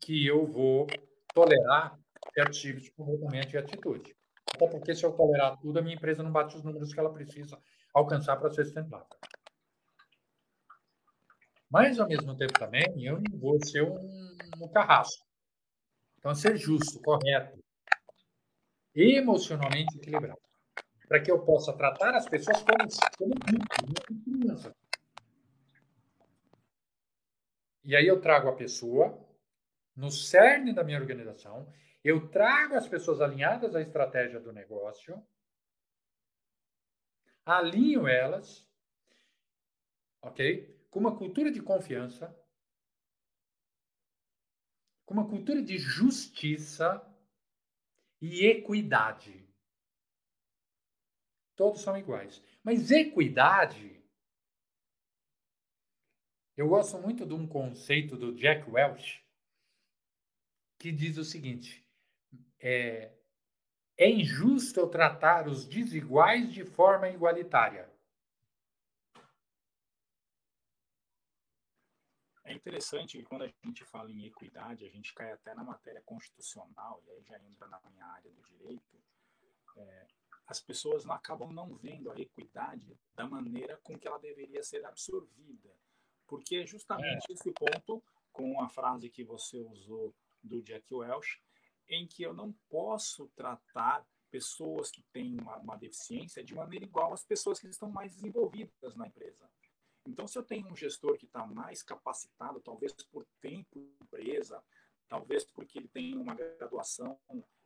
[0.02, 0.86] que eu vou
[1.32, 1.98] tolerar
[2.34, 4.16] certos tipos de comportamento e atitude.
[4.54, 7.12] Até porque, se eu tolerar tudo, a minha empresa não bate os números que ela
[7.12, 7.58] precisa
[7.94, 9.06] alcançar para ser sustentável.
[11.70, 15.24] Mas, ao mesmo tempo, também, eu não vou ser um, um carrasco.
[16.18, 17.58] Então, ser justo, correto,
[18.94, 20.40] emocionalmente equilibrado.
[21.08, 22.62] Para que eu possa tratar as pessoas
[23.16, 24.74] como, como criança.
[27.84, 29.18] E aí eu trago a pessoa
[29.94, 35.24] no cerne da minha organização, eu trago as pessoas alinhadas à estratégia do negócio,
[37.44, 38.68] alinho elas,
[40.22, 40.72] ok?
[40.92, 42.38] com uma cultura de confiança,
[45.06, 47.02] com uma cultura de justiça
[48.20, 49.48] e equidade.
[51.56, 52.44] Todos são iguais.
[52.62, 54.04] Mas equidade.
[56.54, 59.21] Eu gosto muito de um conceito do Jack Welch
[60.82, 61.86] que diz o seguinte:
[62.58, 63.12] é,
[63.96, 67.88] é injusto eu tratar os desiguais de forma igualitária.
[72.44, 76.02] É interessante que quando a gente fala em equidade, a gente cai até na matéria
[76.04, 79.00] constitucional, e aí já entra na minha área do direito.
[79.76, 80.06] É,
[80.48, 84.84] as pessoas não acabam não vendo a equidade da maneira com que ela deveria ser
[84.84, 85.72] absorvida.
[86.26, 87.32] Porque é justamente é.
[87.32, 90.12] esse ponto, com a frase que você usou
[90.42, 91.42] do Jack Welch,
[91.88, 97.12] em que eu não posso tratar pessoas que têm uma, uma deficiência de maneira igual
[97.12, 99.50] às pessoas que estão mais desenvolvidas na empresa.
[100.06, 104.62] Então, se eu tenho um gestor que está mais capacitado, talvez por tempo de empresa,
[105.08, 107.20] talvez porque ele tem uma graduação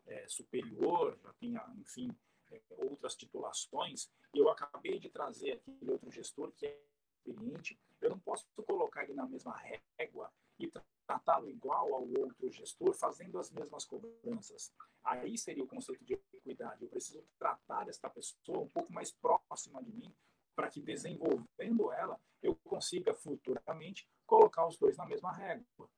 [0.06, 2.10] é, superior, já tenha, enfim,
[2.50, 6.82] é, outras titulações, e eu acabei de trazer aquele outro gestor que é
[7.24, 9.56] experiente, eu não posso colocar ele na mesma
[9.98, 10.70] régua e
[11.06, 14.72] tratá-lo igual ao outro gestor, fazendo as mesmas cobranças.
[15.04, 16.82] Aí seria o conceito de equidade.
[16.82, 20.14] Eu preciso tratar esta pessoa um pouco mais próxima de mim,
[20.54, 25.88] para que desenvolvendo ela eu consiga futuramente colocar os dois na mesma régua.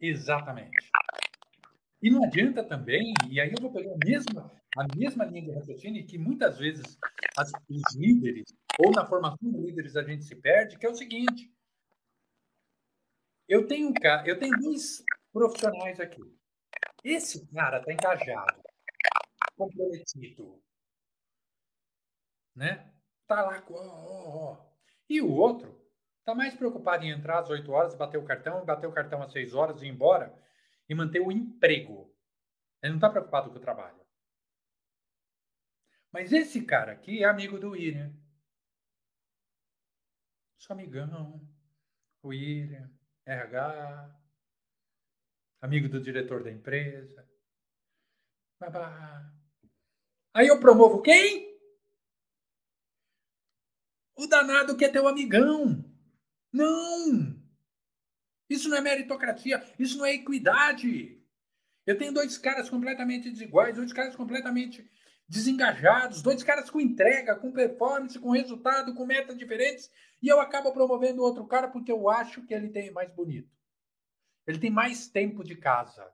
[0.00, 0.90] Exatamente.
[2.02, 5.50] E não adianta também, e aí eu vou pegar a mesma, a mesma linha de
[5.50, 6.98] raciocínio que muitas vezes
[7.36, 10.94] as, os líderes, ou na formação de líderes a gente se perde, que é o
[10.94, 11.52] seguinte.
[13.50, 13.92] Eu tenho,
[14.24, 16.22] eu tenho dois profissionais aqui.
[17.02, 18.62] Esse cara está engajado,
[19.56, 20.62] comprometido,
[22.54, 22.94] né?
[23.26, 24.70] Tá lá, ó, ó, ó.
[25.08, 25.84] E o outro
[26.24, 29.32] tá mais preocupado em entrar às 8 horas, bater o cartão, bater o cartão às
[29.32, 30.32] 6 horas e ir embora
[30.88, 32.14] e manter o emprego.
[32.80, 34.00] Ele não está preocupado com o trabalho.
[36.12, 38.14] Mas esse cara aqui é amigo do William.
[40.56, 41.40] Sou amigão.
[42.24, 42.90] William,
[43.30, 44.20] RH,
[45.60, 47.24] amigo do diretor da empresa.
[48.58, 49.32] Babá.
[50.34, 51.48] Aí eu promovo quem?
[54.16, 55.84] O danado que é teu amigão.
[56.52, 57.40] Não!
[58.48, 61.24] Isso não é meritocracia, isso não é equidade.
[61.86, 64.90] Eu tenho dois caras completamente desiguais, dois caras completamente
[65.30, 69.88] desengajados, dois caras com entrega, com performance, com resultado, com metas diferentes,
[70.20, 73.48] e eu acabo promovendo outro cara porque eu acho que ele tem mais bonito.
[74.44, 76.12] Ele tem mais tempo de casa.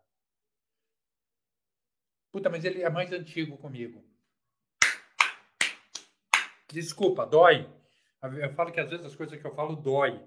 [2.31, 4.05] Puta, mas ele é mais antigo comigo.
[6.71, 7.67] Desculpa, dói.
[8.23, 10.23] Eu falo que às vezes as coisas que eu falo dói,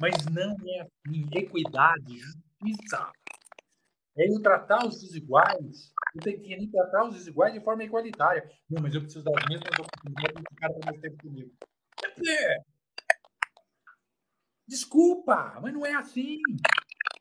[0.00, 1.28] mas não é assim.
[1.32, 3.10] Equidade, justiça.
[4.16, 5.92] É eu tratar os desiguais.
[6.18, 8.50] Eu tenho que tratar os desiguais de forma igualitária.
[8.68, 11.54] Não, mas eu preciso das mesmas oportunidades que o cara tem mais tempo comigo.
[14.66, 16.38] Desculpa, mas não é assim.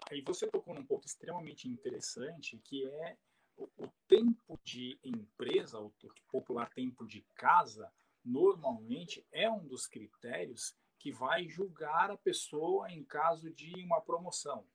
[0.10, 3.18] Aí você tocou num ponto extremamente interessante, que é
[3.56, 5.94] o, tempo de empresa, o
[6.32, 7.92] popular tempo de casa,
[8.26, 14.66] normalmente é um dos critérios que vai julgar a pessoa em caso de uma promoção,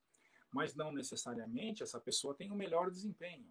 [0.53, 3.51] mas não necessariamente essa pessoa tem o melhor desempenho.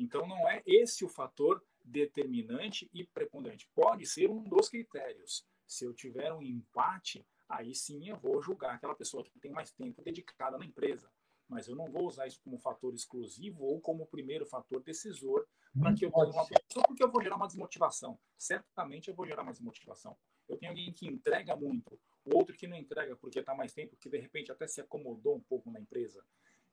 [0.00, 3.68] Então não é esse o fator determinante e preponderante.
[3.74, 5.46] Pode ser um dos critérios.
[5.66, 9.70] Se eu tiver um empate, aí sim eu vou julgar aquela pessoa que tem mais
[9.72, 11.12] tempo dedicada na empresa.
[11.46, 15.46] Mas eu não vou usar isso como fator exclusivo ou como primeiro fator decisor
[15.78, 18.18] para que eu tenha uma pessoa, porque eu vou gerar uma desmotivação.
[18.38, 20.16] Certamente eu vou gerar uma desmotivação.
[20.48, 23.96] Eu tenho alguém que entrega muito, o outro que não entrega porque está mais tempo,
[23.96, 26.24] que de repente até se acomodou um pouco na empresa.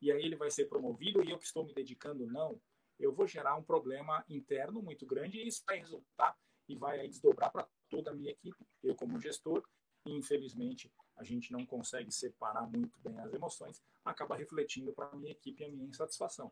[0.01, 2.59] E aí ele vai ser promovido e eu que estou me dedicando não.
[2.99, 6.35] Eu vou gerar um problema interno muito grande e isso vai resultar
[6.67, 8.65] e vai desdobrar para toda a minha equipe.
[8.83, 9.63] Eu como gestor,
[10.05, 15.31] infelizmente, a gente não consegue separar muito bem as emoções, acaba refletindo para a minha
[15.31, 16.51] equipe a minha insatisfação.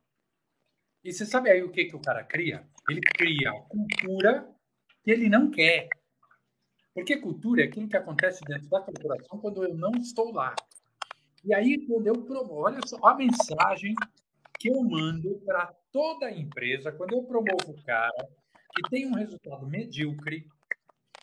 [1.03, 2.67] E você sabe aí o que, que o cara cria?
[2.89, 4.49] Ele cria cultura
[5.03, 5.88] que ele não quer.
[6.95, 10.55] Porque cultura é aquilo que acontece dentro da corporação quando eu não estou lá.
[11.43, 13.93] E aí, quando eu promovo, olha só a mensagem
[14.60, 18.28] que eu mando para toda a empresa, quando eu promovo o cara
[18.76, 20.47] que tem um resultado medíocre,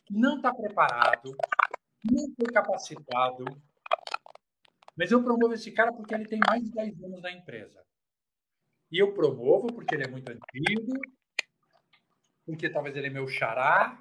[0.06, 1.36] que não está preparado,
[2.10, 3.44] não foi capacitado,
[4.96, 7.82] mas eu promovo esse cara porque ele tem mais de 10 anos na empresa.
[8.90, 10.92] E eu promovo porque ele é muito antigo,
[12.44, 13.98] porque talvez ele é meu xará.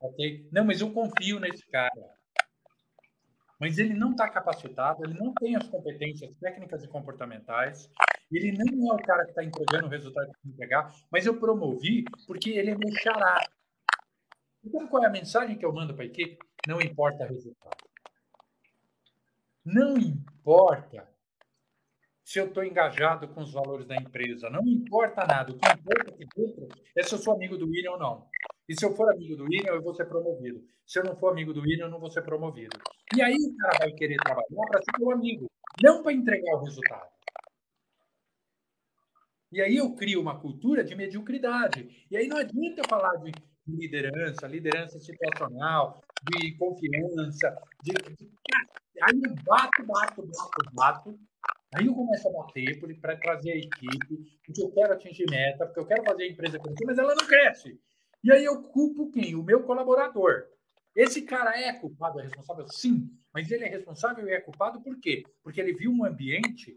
[0.00, 0.48] Okay?
[0.50, 2.16] Não, mas eu confio nesse cara.
[3.58, 7.90] mas ele não está capacitado, ele não tem as competências técnicas e comportamentais,
[8.30, 11.26] ele não é o cara que está entregando o resultado que tem que entregar, mas
[11.26, 13.40] eu promovi porque ele é meu xará.
[14.64, 16.38] Então, qual é a mensagem que eu mando para a equipe?
[16.66, 17.76] Não importa o resultado.
[19.64, 21.08] Não importa
[22.24, 24.50] se eu estou engajado com os valores da empresa.
[24.50, 25.52] Não importa nada.
[25.52, 28.28] O que importa aqui dentro é se eu sou amigo do William ou não.
[28.68, 30.64] E se eu for amigo do William, eu vou ser promovido.
[30.84, 32.76] Se eu não for amigo do William, eu não vou ser promovido.
[33.14, 35.48] E aí o cara vai querer trabalhar para ser meu amigo,
[35.80, 37.15] não para entregar o resultado.
[39.56, 41.88] E aí eu crio uma cultura de mediocridade.
[42.10, 43.32] E aí não adianta eu falar de
[43.66, 47.92] liderança, liderança situacional, de confiança, de,
[49.00, 51.20] aí eu bato, bato, bato, bato.
[51.74, 55.80] Aí eu começo a bater para trazer a equipe, porque eu quero atingir meta, porque
[55.80, 57.80] eu quero fazer a empresa crescer, mas ela não cresce.
[58.22, 59.34] E aí eu culpo quem?
[59.36, 60.48] O meu colaborador.
[60.94, 62.66] Esse cara é culpado, é responsável?
[62.68, 65.22] Sim, mas ele é responsável e é culpado por quê?
[65.42, 66.76] Porque ele viu um ambiente.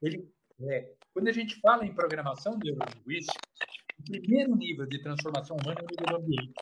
[0.00, 0.32] Ele,
[0.68, 3.38] é, quando a gente fala em programação neurolinguística,
[3.98, 6.54] o primeiro nível de transformação humana é o nível do ambiente.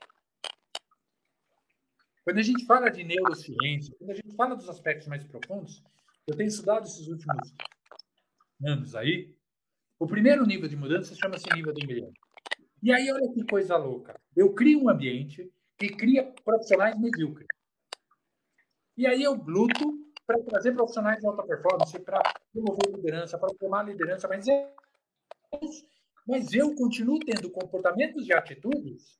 [2.24, 5.82] Quando a gente fala de neurociência, quando a gente fala dos aspectos mais profundos,
[6.26, 7.54] eu tenho estudado esses últimos
[8.66, 9.34] anos aí,
[9.98, 12.20] o primeiro nível de mudança chama-se nível do ambiente.
[12.82, 14.20] E aí, olha que coisa louca.
[14.36, 17.48] Eu crio um ambiente que cria profissionais medíocres.
[18.96, 19.97] E aí eu luto
[20.28, 22.20] para trazer profissionais de alta performance, para
[22.52, 24.76] promover liderança, para tomar liderança, mas eu,
[26.26, 29.18] mas eu continuo tendo comportamentos e atitudes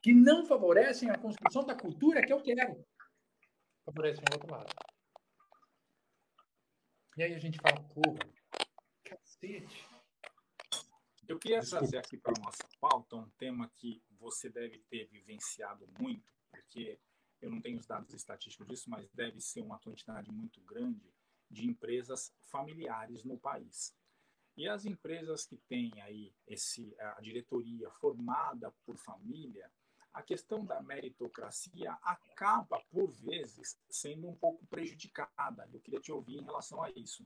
[0.00, 2.86] que não favorecem a construção da cultura que eu quero.
[3.84, 4.72] Favorecem o outro lado.
[7.16, 8.30] E aí a gente fala, porra,
[9.02, 9.88] cacete.
[11.26, 15.84] Eu queria trazer aqui para a nossa pauta um tema que você deve ter vivenciado
[15.98, 17.00] muito, porque
[17.40, 21.12] eu não tenho os dados estatísticos disso, mas deve ser uma quantidade muito grande
[21.50, 23.94] de empresas familiares no país.
[24.56, 29.70] E as empresas que têm aí esse, a diretoria formada por família,
[30.12, 35.68] a questão da meritocracia acaba, por vezes, sendo um pouco prejudicada.
[35.72, 37.24] Eu queria te ouvir em relação a isso.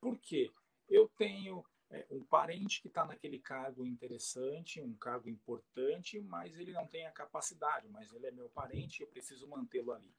[0.00, 0.52] Por quê?
[0.86, 6.72] Eu tenho é, um parente que está naquele cargo interessante, um cargo importante, mas ele
[6.72, 10.14] não tem a capacidade, mas ele é meu parente eu preciso mantê-lo ali.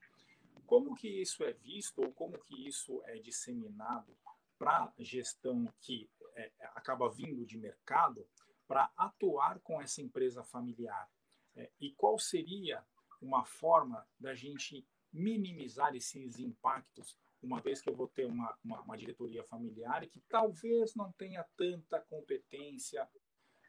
[0.66, 4.16] Como que isso é visto ou como que isso é disseminado
[4.60, 8.28] para gestão que é, acaba vindo de mercado
[8.68, 11.10] para atuar com essa empresa familiar?
[11.56, 12.86] É, e qual seria
[13.22, 18.82] uma forma da gente minimizar esses impactos uma vez que eu vou ter uma, uma,
[18.82, 23.08] uma diretoria familiar que talvez não tenha tanta competência,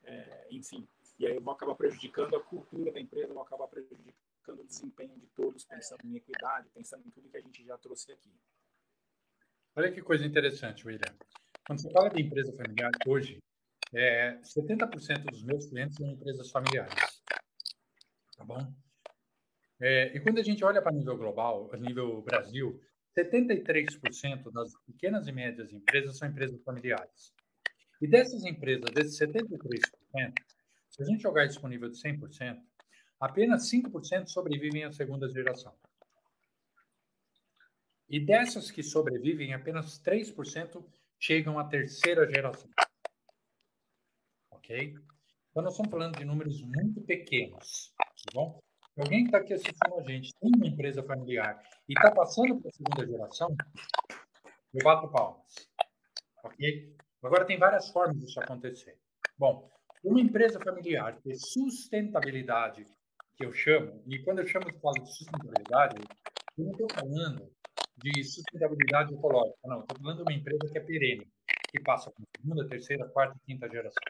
[0.05, 0.87] é, enfim,
[1.19, 5.17] e aí eu vou acabar prejudicando a cultura da empresa, vou acabar prejudicando o desempenho
[5.19, 8.33] de todos, pensando em equidade, pensando em tudo que a gente já trouxe aqui.
[9.77, 11.17] Olha que coisa interessante, William.
[11.67, 13.39] Quando você fala de empresa familiar, hoje,
[13.95, 17.23] é, 70% dos meus clientes são empresas familiares.
[18.37, 18.75] Tá bom?
[19.81, 22.81] É, e quando a gente olha para nível global, nível Brasil,
[23.17, 27.33] 73% das pequenas e médias empresas são empresas familiares.
[28.01, 30.35] E dessas empresas, desses 73%,
[30.91, 32.61] se a gente jogar isso com nível de 100%,
[33.21, 35.75] apenas 5% sobrevivem à segunda geração.
[38.09, 40.85] E dessas que sobrevivem, apenas 3%
[41.19, 42.69] chegam à terceira geração.
[44.51, 44.95] Ok?
[45.51, 47.93] Então, nós estamos falando de números muito pequenos.
[47.97, 48.61] Tá bom?
[49.01, 52.69] Alguém que está aqui assistindo a gente tem uma empresa familiar e está passando para
[52.69, 53.57] a segunda geração,
[54.75, 55.69] eu bato palmas.
[56.45, 56.97] Ok?
[57.23, 58.99] Agora, tem várias formas disso acontecer.
[59.39, 59.71] Bom,
[60.03, 62.85] uma empresa familiar ter sustentabilidade,
[63.37, 65.97] que eu chamo, e quando eu chamo falo de sustentabilidade,
[66.59, 67.51] eu não estou falando
[67.99, 69.81] de sustentabilidade ecológica, não.
[69.81, 71.27] Estou falando de uma empresa que é perene,
[71.71, 74.03] que passa para segunda, terceira, quarta e quinta geração.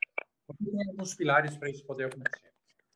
[0.47, 2.51] Porque tem alguns pilares para isso poder acontecer.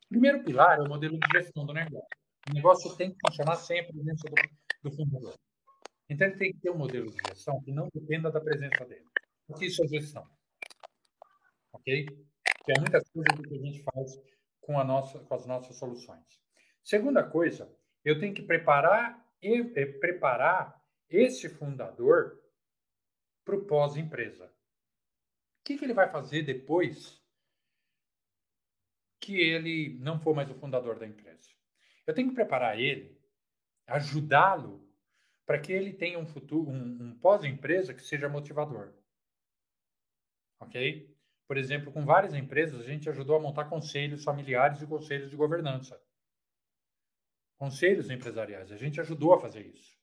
[0.09, 2.09] Primeiro pilar é o modelo de gestão do negócio.
[2.49, 5.35] O negócio tem que funcionar sempre dentro do, do fundador.
[6.09, 9.05] Então, ele tem que ter um modelo de gestão que não dependa da presença dele.
[9.49, 10.25] O que isso é gestão?
[11.73, 12.07] Ok?
[12.07, 14.13] Que é muitas coisas que a gente faz
[14.61, 16.25] com, a nossa, com as nossas soluções.
[16.83, 17.69] Segunda coisa,
[18.05, 20.81] eu tenho que preparar, e, e preparar
[21.11, 22.41] esse fundador
[23.45, 24.47] para o pós-empresa.
[24.47, 27.21] O que, que ele vai fazer depois
[29.27, 31.51] que ele não for mais o fundador da empresa.
[32.07, 33.21] Eu tenho que preparar ele,
[33.85, 34.89] ajudá-lo
[35.45, 38.95] para que ele tenha um futuro, um, um pós-empresa que seja motivador.
[40.61, 41.13] Ok?
[41.49, 45.37] Por exemplo, com várias empresas, a gente ajudou a montar conselhos familiares e conselhos de
[45.37, 46.01] governança.
[47.59, 48.71] conselhos empresariais.
[48.71, 49.99] A gente ajudou a fazer isso.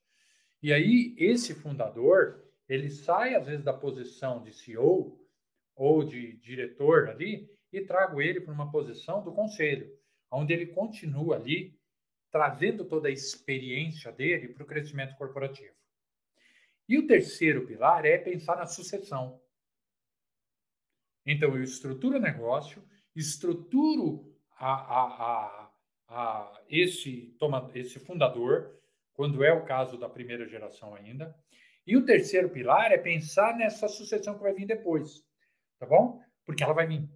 [0.62, 5.18] E aí, esse fundador, ele sai, às vezes, da posição de CEO
[5.76, 9.92] ou de diretor ali e trago ele para uma posição do conselho,
[10.32, 11.78] onde ele continua ali
[12.32, 15.76] trazendo toda a experiência dele para o crescimento corporativo.
[16.90, 19.40] E o terceiro pilar é pensar na sucessão.
[21.26, 22.84] Então, eu estruturo o negócio,
[23.16, 25.74] estruturo a, a, a,
[26.08, 28.80] a esse, toma, esse fundador,
[29.14, 31.36] quando é o caso da primeira geração ainda.
[31.86, 35.24] E o terceiro pilar é pensar nessa sucessão que vai vir depois,
[35.78, 36.20] tá bom?
[36.46, 37.08] Porque ela vai vir.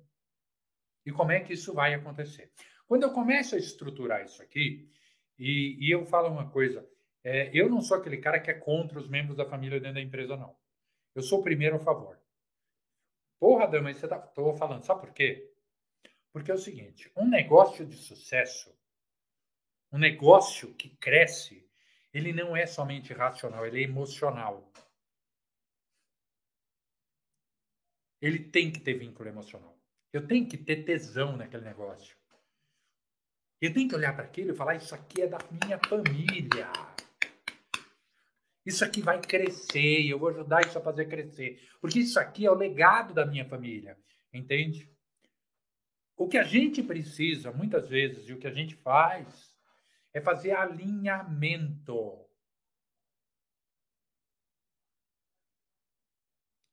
[1.07, 2.51] E como é que isso vai acontecer?
[2.85, 4.91] Quando eu começo a estruturar isso aqui,
[5.39, 6.85] e, e eu falo uma coisa,
[7.23, 10.01] é, eu não sou aquele cara que é contra os membros da família dentro da
[10.01, 10.53] empresa, não.
[11.15, 12.19] Eu sou o primeiro a favor.
[13.39, 15.49] Porra, Dama, você tá, tô falando, sabe por quê?
[16.33, 18.77] Porque é o seguinte, um negócio de sucesso,
[19.89, 21.65] um negócio que cresce,
[22.13, 24.69] ele não é somente racional, ele é emocional.
[28.21, 29.76] Ele tem que ter vínculo emocional.
[30.17, 32.17] Eu tenho que ter tesão naquele negócio.
[33.61, 36.71] Eu tenho que olhar para aquilo e falar: Isso aqui é da minha família.
[38.65, 41.61] Isso aqui vai crescer eu vou ajudar isso a fazer crescer.
[41.79, 43.95] Porque isso aqui é o legado da minha família.
[44.33, 44.91] Entende?
[46.17, 49.55] O que a gente precisa, muitas vezes, e o que a gente faz,
[50.13, 52.26] é fazer alinhamento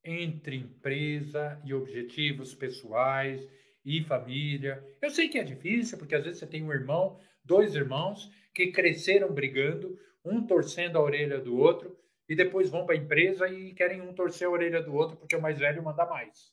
[0.05, 3.49] entre empresa e objetivos pessoais
[3.85, 4.85] e família.
[5.01, 8.71] Eu sei que é difícil, porque às vezes você tem um irmão, dois irmãos que
[8.71, 11.99] cresceram brigando, um torcendo a orelha do outro,
[12.29, 15.37] e depois vão para a empresa e querem um torcer a orelha do outro porque
[15.37, 16.53] o mais velho manda mais.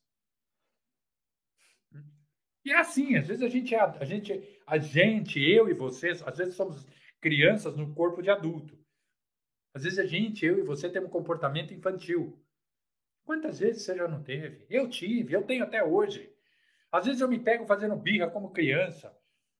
[2.63, 6.21] E é assim, às vezes a gente, é a gente, a gente, eu e vocês,
[6.21, 6.85] às vezes somos
[7.19, 8.77] crianças no corpo de adulto.
[9.73, 12.39] Às vezes a gente, eu e você, temos um comportamento infantil.
[13.23, 14.65] Quantas vezes você já não teve?
[14.69, 16.33] Eu tive, eu tenho até hoje.
[16.91, 19.15] Às vezes eu me pego fazendo birra como criança.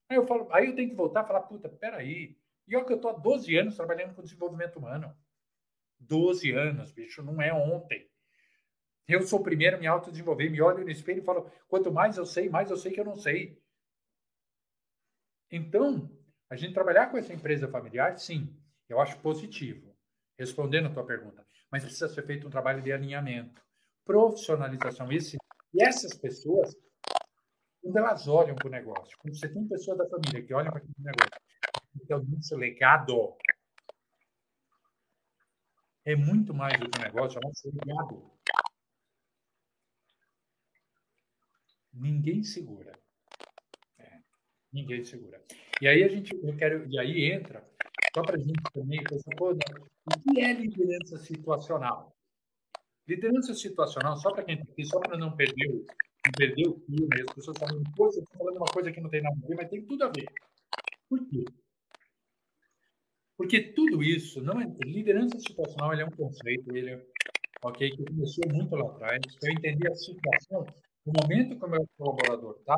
[0.10, 2.38] Aí eu falo, aí eu tenho que voltar e falar, puta, peraí.
[2.68, 5.16] E olha que eu estou há 12 anos trabalhando com desenvolvimento humano.
[6.00, 8.10] 12 anos, bicho, não é ontem.
[9.08, 12.18] Eu sou o primeiro a me autodesenvolver, me olho no espelho e falo, quanto mais
[12.18, 13.62] eu sei, mais eu sei que eu não sei.
[15.50, 16.10] Então,
[16.50, 18.56] a gente trabalhar com essa empresa familiar, sim,
[18.88, 19.96] eu acho positivo,
[20.38, 21.46] respondendo a tua pergunta.
[21.72, 23.62] Mas precisa ser feito um trabalho de alinhamento,
[24.04, 25.12] profissionalização.
[25.12, 25.38] Esse,
[25.74, 26.76] e essas pessoas
[27.82, 30.78] quando elas olham para o negócio, quando você tem pessoas da família que olham para
[30.78, 31.42] aquele negócio,
[31.96, 33.36] então, nosso legado
[36.06, 38.32] é muito mais do que um negócio, é nosso legado.
[41.94, 42.98] Ninguém segura.
[43.98, 44.20] É,
[44.72, 45.44] ninguém segura.
[45.82, 47.68] E aí a gente, eu quero, e aí entra,
[48.14, 52.16] só para a gente também pensar, pô, o que é liderança situacional?
[53.08, 55.86] Liderança situacional, só para quem está aqui, só para não perder
[56.24, 59.36] não perder o filme, as pessoas falam, pô, falando uma coisa que não tem nada
[59.44, 60.26] a ver, mas tem tudo a ver.
[61.10, 61.46] Por quê?
[63.36, 67.06] Porque tudo isso, não é, liderança situacional ele é um conceito, ele é,
[67.64, 70.66] ok, que começou muito lá atrás, eu entender a situação,
[71.06, 72.76] o momento que o meu colaborador está,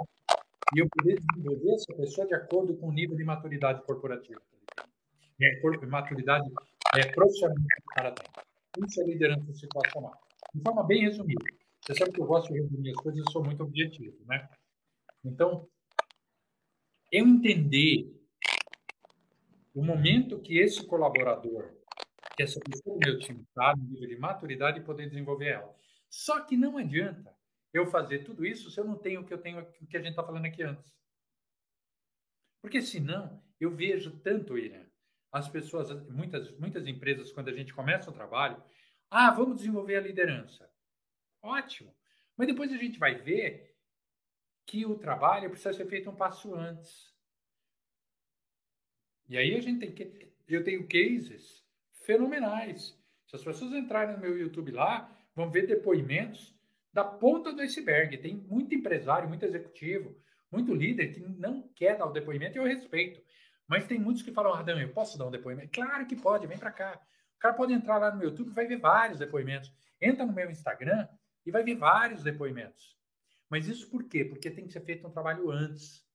[0.74, 4.42] e eu poder desenvolver essa pessoa de acordo com o nível de maturidade corporativa.
[5.42, 6.50] É, maturidade
[6.96, 8.86] é, profissional que o cara tem.
[8.88, 10.14] Isso é liderança situacional.
[10.54, 11.44] De forma bem resumida.
[11.82, 14.50] Você sabe que eu gosto de resumir as coisas, eu sou muito objetivo, né?
[15.24, 15.68] Então,
[17.12, 18.12] eu entender
[19.74, 21.74] o momento que esse colaborador,
[22.36, 25.76] que essa pessoa do meu time está no nível de maturidade e poder desenvolver ela.
[26.10, 27.36] Só que não adianta
[27.74, 30.00] eu fazer tudo isso se eu não tenho o que eu tenho, o que a
[30.00, 30.94] gente está falando aqui antes.
[32.62, 34.86] Porque senão, eu vejo tanto, Irã,
[35.34, 38.64] as pessoas, muitas, muitas empresas, quando a gente começa o trabalho,
[39.10, 40.72] ah, vamos desenvolver a liderança.
[41.42, 41.94] Ótimo.
[42.38, 43.76] Mas depois a gente vai ver
[44.64, 47.12] que o trabalho precisa ser feito um passo antes.
[49.28, 50.32] E aí a gente tem que.
[50.48, 51.66] Eu tenho cases
[52.06, 52.96] fenomenais.
[53.28, 56.54] Se as pessoas entrarem no meu YouTube lá, vão ver depoimentos
[56.92, 58.18] da ponta do iceberg.
[58.20, 60.16] Tem muito empresário, muito executivo,
[60.52, 63.20] muito líder que não quer dar o depoimento e eu respeito.
[63.74, 65.72] Mas tem muitos que falam, Radão, eu posso dar um depoimento?
[65.72, 67.02] Claro que pode, vem para cá.
[67.36, 69.74] O cara pode entrar lá no YouTube vai ver vários depoimentos.
[70.00, 71.08] Entra no meu Instagram,
[71.44, 72.96] e vai vir vários depoimentos.
[73.50, 74.24] Mas isso por quê?
[74.24, 76.06] Porque tem que ser feito um trabalho antes.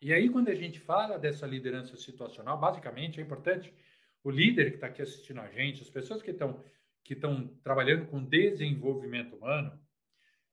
[0.00, 3.74] E aí, quando a gente fala dessa liderança situacional, basicamente é importante
[4.22, 6.64] o líder que está aqui assistindo a gente, as pessoas que estão
[7.02, 9.78] que estão trabalhando com desenvolvimento humano,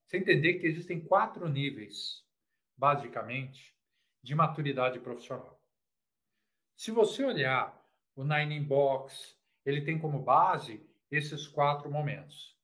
[0.08, 2.26] você entender que existem quatro níveis,
[2.76, 3.74] basicamente,
[4.22, 5.62] de maturidade profissional.
[6.76, 7.80] Se você olhar
[8.16, 12.58] o Nine Box, ele tem como base esses quatro momentos.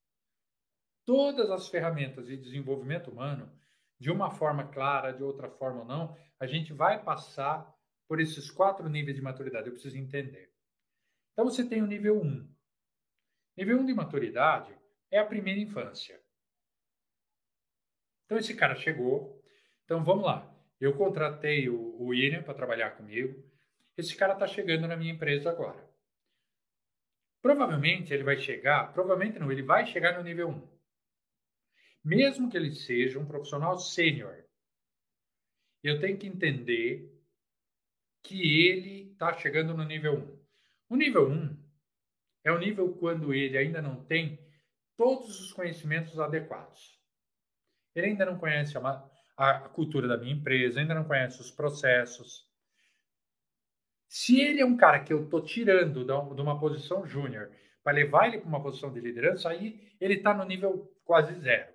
[1.05, 3.51] Todas as ferramentas de desenvolvimento humano,
[3.99, 7.73] de uma forma clara, de outra forma não, a gente vai passar
[8.07, 9.67] por esses quatro níveis de maturidade.
[9.67, 10.53] Eu preciso entender.
[11.33, 12.55] Então você tem o nível 1.
[13.57, 14.77] Nível 1 de maturidade
[15.11, 16.19] é a primeira infância.
[18.25, 19.43] Então esse cara chegou.
[19.85, 20.56] Então vamos lá.
[20.79, 23.43] Eu contratei o William para trabalhar comigo.
[23.97, 25.87] Esse cara está chegando na minha empresa agora.
[27.41, 30.77] Provavelmente ele vai chegar, provavelmente não, ele vai chegar no nível 1.
[32.03, 34.43] Mesmo que ele seja um profissional sênior,
[35.83, 37.11] eu tenho que entender
[38.23, 40.47] que ele está chegando no nível 1.
[40.89, 41.67] O nível 1
[42.43, 44.39] é o nível quando ele ainda não tem
[44.95, 46.99] todos os conhecimentos adequados.
[47.95, 48.81] Ele ainda não conhece a,
[49.37, 52.47] a cultura da minha empresa, ainda não conhece os processos.
[54.09, 57.51] Se ele é um cara que eu estou tirando de uma posição júnior
[57.83, 61.71] para levar ele para uma posição de liderança, aí ele está no nível quase zero.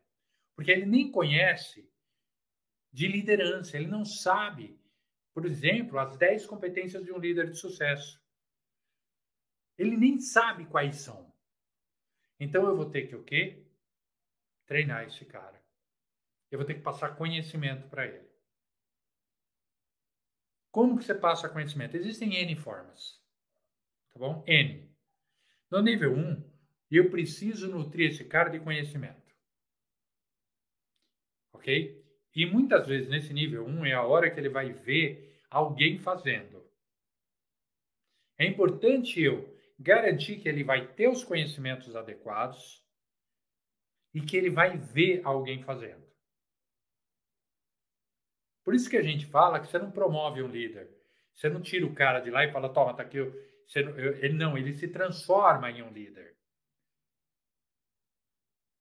[0.56, 1.88] Porque ele nem conhece
[2.92, 4.78] de liderança, ele não sabe,
[5.32, 8.20] por exemplo, as 10 competências de um líder de sucesso.
[9.78, 11.32] Ele nem sabe quais são.
[12.40, 13.64] Então eu vou ter que o quê?
[14.66, 15.61] Treinar esse cara.
[16.52, 18.30] Eu vou ter que passar conhecimento para ele.
[20.70, 21.96] Como que você passa conhecimento?
[21.96, 23.18] Existem N formas.
[24.12, 24.44] Tá bom?
[24.46, 24.94] N.
[25.70, 26.52] No nível 1,
[26.90, 29.34] eu preciso nutrir esse cara de conhecimento.
[31.54, 32.04] Ok?
[32.34, 36.70] E muitas vezes nesse nível 1 é a hora que ele vai ver alguém fazendo.
[38.38, 42.84] É importante eu garantir que ele vai ter os conhecimentos adequados
[44.12, 46.01] e que ele vai ver alguém fazendo.
[48.64, 50.88] Por isso que a gente fala que você não promove um líder.
[51.34, 53.18] Você não tira o cara de lá e fala, toma, tá aqui.
[53.18, 56.36] Não, eu, ele não, ele se transforma em um líder.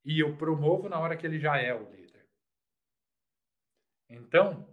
[0.03, 2.27] E eu promovo na hora que ele já é o líder.
[4.09, 4.67] Então,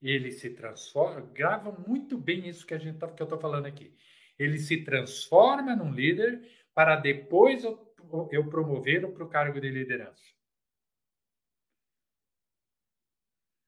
[0.00, 3.66] ele se transforma, grava muito bem isso que, a gente tá, que eu estou falando
[3.66, 3.96] aqui.
[4.38, 6.42] Ele se transforma num líder
[6.74, 7.94] para depois eu,
[8.30, 10.35] eu promovê-lo para o cargo de liderança.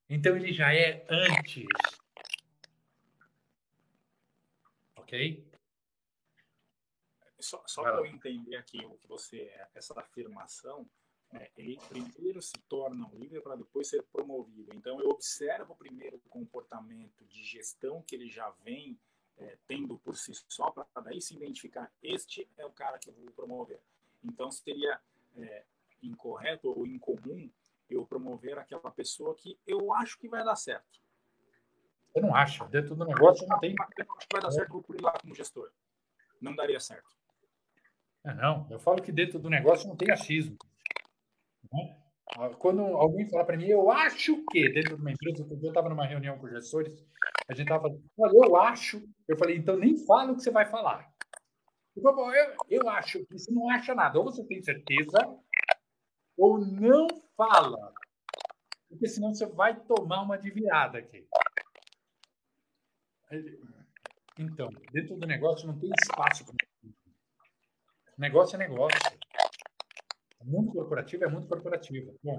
[0.09, 1.67] Então ele já é antes.
[4.97, 5.47] Ok?
[7.39, 10.89] Só, só para eu entender aqui o que você é, essa afirmação,
[11.33, 14.75] é, ele primeiro se torna um líder para depois ser promovido.
[14.75, 18.99] Então eu observo primeiro o comportamento de gestão que ele já vem
[19.37, 23.15] é, tendo por si só, para daí se identificar, este é o cara que eu
[23.15, 23.81] vou promover.
[24.25, 25.01] Então seria
[25.37, 25.65] é,
[26.03, 27.51] incorreto ou incomum
[27.91, 31.01] eu promover aquela pessoa que eu acho que vai dar certo.
[32.15, 32.65] Eu não acho.
[32.69, 33.75] Dentro do negócio não tem.
[33.97, 35.71] Eu acho que vai dar certo por ir lá como gestor.
[36.41, 37.17] Não daria certo.
[38.25, 40.57] É, não, eu falo que dentro do negócio não tem achismo.
[41.73, 41.97] Né?
[42.59, 46.07] Quando alguém fala para mim, eu acho que, dentro de uma empresa, eu estava numa
[46.07, 46.93] reunião com gestores,
[47.49, 49.03] a gente estava falando, olha, eu acho.
[49.27, 51.11] Eu falei, então nem fala o que você vai falar.
[51.97, 53.25] Eu, eu, eu acho.
[53.31, 54.19] Você não acha nada.
[54.19, 55.19] Ou você tem certeza,
[56.39, 57.93] ou não fala.
[58.89, 61.27] Porque senão você vai tomar uma de virada aqui.
[64.39, 66.55] Então, dentro do negócio não tem espaço para
[68.19, 68.99] negócio é negócio.
[70.41, 72.15] O mundo corporativo é mundo corporativo.
[72.23, 72.37] Bom,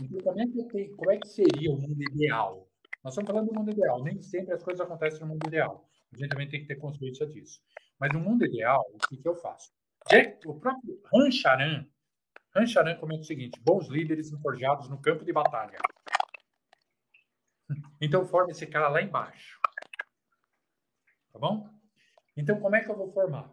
[0.00, 2.68] então como é que, tem, como é que seria o mundo ideal?
[3.02, 4.02] Nós estamos falando do mundo ideal.
[4.04, 5.84] Nem sempre as coisas acontecem no mundo ideal.
[6.12, 7.60] A gente também tem que ter consciência disso.
[7.98, 9.72] Mas no mundo ideal, o que, que eu faço?
[10.46, 11.86] O próprio Rancharan,
[12.54, 15.78] Rancharan comenta o seguinte: bons líderes são forjados no campo de batalha.
[18.02, 19.60] Então, forma esse cara lá embaixo.
[21.32, 21.68] Tá bom?
[22.36, 23.48] Então, como é que eu vou formar?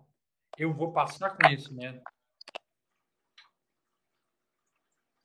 [0.57, 2.01] Eu vou passar conhecimento.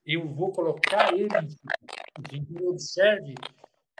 [0.05, 1.49] Eu vou colocar ele em
[2.31, 3.35] então, observe,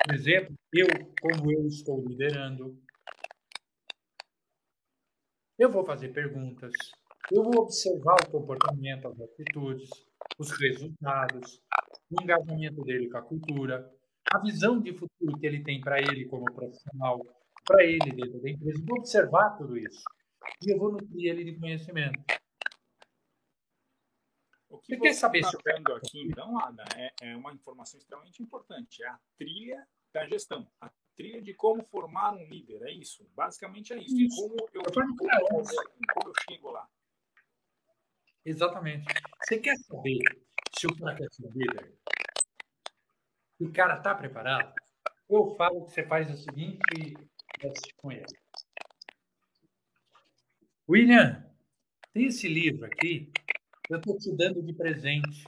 [0.05, 0.87] por exemplo, eu,
[1.21, 2.79] como eu estou liderando.
[5.59, 6.73] Eu vou fazer perguntas.
[7.31, 9.89] Eu vou observar o comportamento, as atitudes,
[10.39, 11.61] os resultados,
[12.11, 13.91] o engajamento dele com a cultura,
[14.33, 17.21] a visão de futuro que ele tem para ele como profissional,
[17.65, 18.85] para ele dentro da empresa.
[18.87, 20.03] Vou observar tudo isso.
[20.65, 22.19] E eu vou nutrir ele de conhecimento.
[24.69, 27.99] O que você, você quer saber está vendo aqui, então, Ada, é, é uma informação
[27.99, 29.03] extremamente importante.
[29.03, 30.67] É a trilha da gestão.
[30.81, 32.83] A trilha de como formar um líder.
[32.83, 33.29] É isso.
[33.35, 34.19] Basicamente é isso.
[34.19, 34.37] isso.
[34.37, 36.89] como eu, como, como eu chego lá.
[38.45, 39.07] Exatamente.
[39.45, 40.19] Você quer saber
[40.79, 41.95] se o cara quer ser líder?
[43.61, 44.75] O cara está preparado?
[45.29, 47.15] eu falo que você faz o seguinte
[47.59, 48.27] teste com ele.
[50.89, 51.47] William,
[52.13, 53.33] tem esse livro aqui,
[53.89, 55.45] eu estou te dando de presente.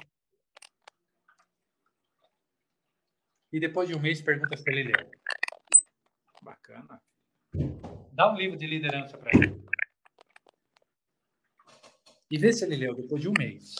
[3.53, 5.11] E depois de um mês pergunta se ele leu.
[6.42, 7.01] Bacana.
[8.12, 9.64] Dá um livro de liderança para ele.
[12.35, 13.76] E vê se ele leu depois de um mês.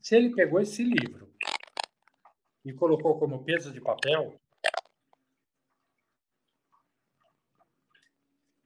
[0.00, 1.30] Se ele pegou esse livro
[2.64, 4.40] e colocou como peso de papel,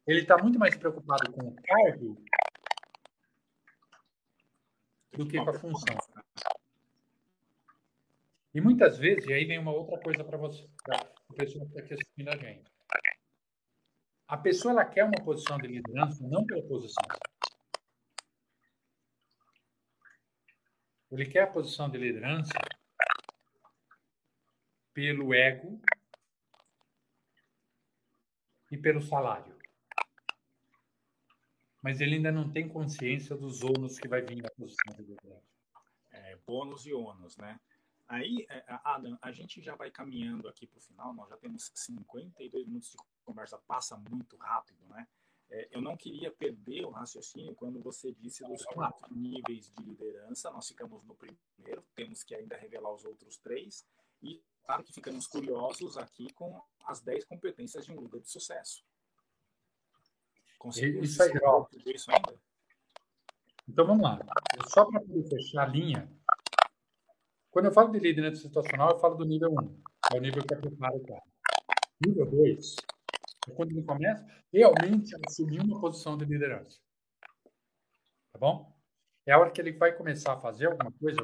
[0.07, 2.25] ele está muito mais preocupado com o cargo
[5.15, 5.99] do que com a função.
[8.55, 11.81] E muitas vezes, e aí vem uma outra coisa para você, para a pessoa que
[11.81, 12.71] está assistindo a gente.
[14.29, 17.03] A pessoa ela quer uma posição de liderança não pela posição.
[21.11, 22.53] Ele quer a posição de liderança
[24.93, 25.81] pelo ego
[28.71, 29.57] e pelo salário.
[31.83, 35.47] Mas ele ainda não tem consciência dos ônus que vai vir na posição de liderança.
[36.11, 37.61] É, bônus e ônus, né?
[38.09, 41.71] Aí, é, Adam, a gente já vai caminhando aqui para o final, nós já temos
[41.75, 45.07] 52 minutos de conversa, passa muito rápido, né?
[45.51, 50.51] É, eu não queria perder o raciocínio quando você disse dos quatro níveis de liderança,
[50.51, 53.87] nós ficamos no primeiro, temos que ainda revelar os outros três,
[54.23, 58.85] e claro que ficamos curiosos aqui com as dez competências de um líder de sucesso.
[60.59, 61.31] Conseguiu isso aí,
[61.87, 62.41] isso ainda?
[63.69, 64.19] Então vamos lá.
[64.69, 66.11] Só para fechar a linha,
[67.51, 69.83] quando eu falo de liderança situacional, eu falo do nível 1.
[70.13, 71.03] É o nível que é prepara o.
[72.05, 72.96] Nível 2 é
[73.55, 76.79] quando ele começa realmente assumir uma posição de liderança.
[78.33, 78.77] Tá bom?
[79.25, 81.19] É a hora que ele vai começar a fazer alguma coisa,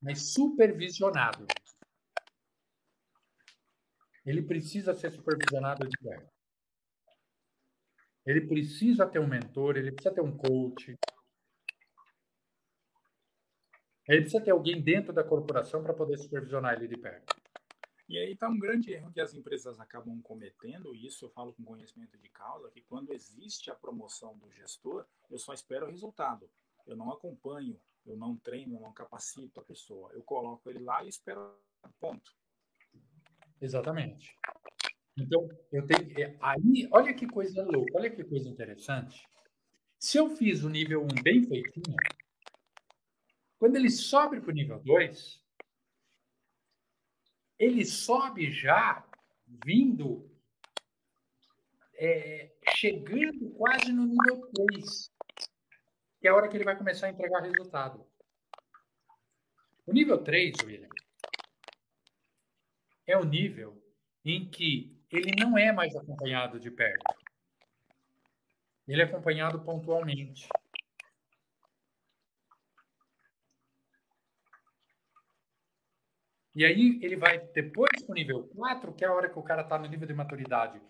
[0.00, 1.46] mas supervisionado.
[4.24, 6.32] Ele precisa ser supervisionado de perto.
[8.26, 10.96] Ele precisa ter um mentor, ele precisa ter um coach,
[14.08, 17.43] ele precisa ter alguém dentro da corporação para poder supervisionar ele de perto.
[18.08, 21.54] E aí está um grande erro que as empresas acabam cometendo, e isso eu falo
[21.54, 25.90] com conhecimento de causa, que quando existe a promoção do gestor, eu só espero o
[25.90, 26.50] resultado.
[26.86, 30.12] Eu não acompanho, eu não treino, eu não capacito a pessoa.
[30.12, 31.56] Eu coloco ele lá e espero
[31.98, 32.30] ponto.
[33.60, 34.36] Exatamente.
[35.16, 36.20] Então, eu tenho.
[36.20, 39.26] É, aí, olha que coisa louca, olha que coisa interessante.
[39.98, 41.96] Se eu fiz o nível 1 bem feitinho,
[43.58, 45.43] quando ele sobe para o nível 2,
[47.64, 49.02] ele sobe já
[49.64, 50.30] vindo,
[51.94, 55.10] é, chegando quase no nível 3,
[56.20, 58.06] que é a hora que ele vai começar a entregar resultado.
[59.86, 60.88] O nível 3, William,
[63.06, 63.82] é o nível
[64.24, 67.14] em que ele não é mais acompanhado de perto.
[68.86, 70.48] Ele é acompanhado pontualmente.
[76.54, 79.42] E aí ele vai depois para o nível 4, que é a hora que o
[79.42, 80.80] cara está no nível de maturidade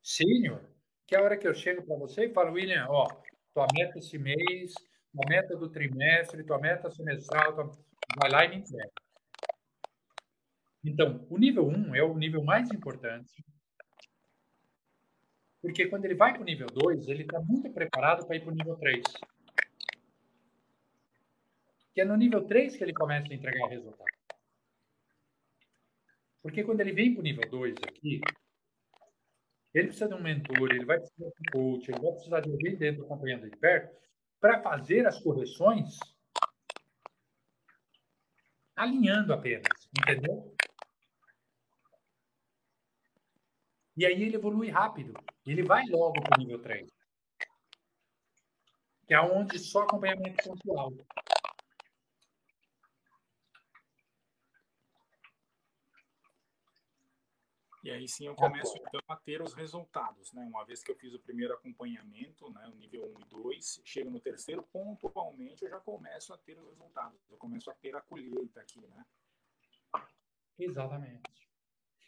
[0.00, 0.60] sênior,
[1.06, 3.06] que é a hora que eu chego para você e falo, William, ó,
[3.52, 4.72] tua meta esse mês,
[5.12, 7.72] tua meta do trimestre, tua meta semestral, tua...
[8.20, 8.90] vai lá e me entrega.
[10.84, 13.44] Então, o nível 1 é o nível mais importante,
[15.60, 18.52] porque quando ele vai para o nível 2, ele está muito preparado para ir para
[18.52, 19.02] o nível 3.
[21.92, 24.15] Que é no nível 3 que ele começa a entregar resultado.
[26.46, 28.20] Porque quando ele vem para o nível 2 aqui,
[29.74, 32.52] ele precisa de um mentor, ele vai precisar de um coach, ele vai precisar de
[32.52, 33.96] alguém dentro acompanhando de perto
[34.38, 35.98] para fazer as correções
[38.76, 39.66] alinhando apenas,
[40.00, 40.54] entendeu?
[43.96, 45.14] E aí ele evolui rápido.
[45.44, 46.88] Ele vai logo para o nível 3.
[49.08, 50.92] Que é onde só acompanhamento pontual.
[57.86, 60.44] E aí sim eu começo então a ter os resultados, né?
[60.44, 64.10] Uma vez que eu fiz o primeiro acompanhamento, né, o nível 1 e 2, chego
[64.10, 67.20] no terceiro, pontualmente eu já começo a ter os resultados.
[67.30, 69.06] Eu começo a ter a colheita aqui, né?
[70.58, 71.30] Exatamente.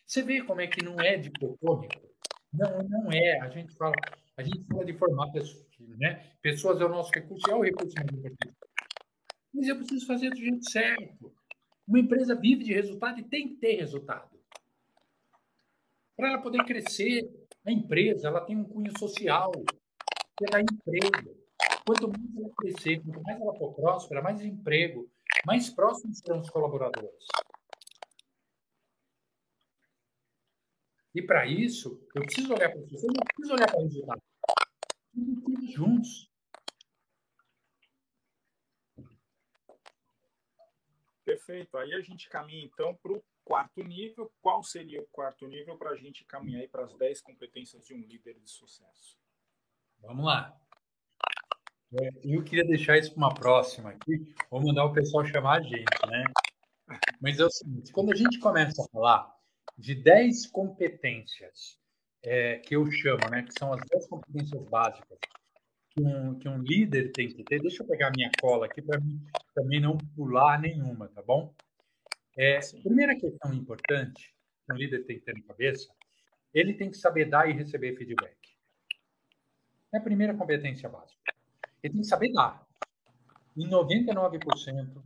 [0.04, 2.10] Você vê como é que não é de propósito?
[2.52, 3.38] Não, não é.
[3.38, 3.94] A gente fala,
[4.36, 5.64] a gente fala de formar pessoas,
[5.96, 6.32] né?
[6.42, 8.56] Pessoas é o nosso recurso, é o recurso mais importante.
[9.54, 11.32] Mas eu preciso fazer do jeito certo.
[11.86, 14.37] Uma empresa vive de resultado e tem que ter resultado.
[16.18, 17.30] Para ela poder crescer,
[17.64, 21.46] a empresa ela tem um cunho social, que é emprego.
[21.86, 25.08] Quanto mais ela crescer, quanto mais ela for próspera, mais emprego,
[25.46, 27.24] mais próximos serão os colaboradores.
[31.14, 34.22] E para isso, eu preciso olhar para você, eu não preciso olhar para o resultado.
[35.14, 36.28] Tudo juntos.
[41.24, 41.78] Perfeito.
[41.78, 44.30] Aí a gente caminha então para o quarto nível.
[44.42, 48.00] Qual seria o quarto nível para a gente caminhar para as 10 competências de um
[48.00, 49.16] líder de sucesso?
[50.00, 50.54] Vamos lá.
[51.98, 54.34] É, eu queria deixar isso para uma próxima aqui.
[54.50, 56.24] Vou mandar o pessoal chamar a gente, né?
[57.20, 59.34] Mas é o seguinte: quando a gente começa a falar
[59.76, 61.78] de 10 competências
[62.22, 63.42] é, que eu chamo, né?
[63.42, 65.18] Que são as 10 competências básicas
[65.90, 67.60] que um, que um líder tem que ter.
[67.60, 69.00] Deixa eu pegar minha cola aqui para
[69.54, 71.54] também não pular nenhuma, tá bom?
[72.38, 74.34] É, primeira questão importante
[74.64, 75.92] que um líder tem que ter na cabeça,
[76.54, 78.36] ele tem que saber dar e receber feedback.
[79.92, 81.34] É a primeira competência básica.
[81.82, 82.64] Ele tem que saber dar.
[83.56, 85.02] E 99%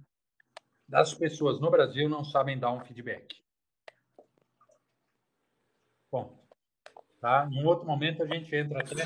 [0.87, 3.43] das pessoas no Brasil não sabem dar um feedback.
[6.11, 6.43] Bom,
[7.23, 7.49] Tá?
[7.53, 9.05] Em outro momento a gente entra até.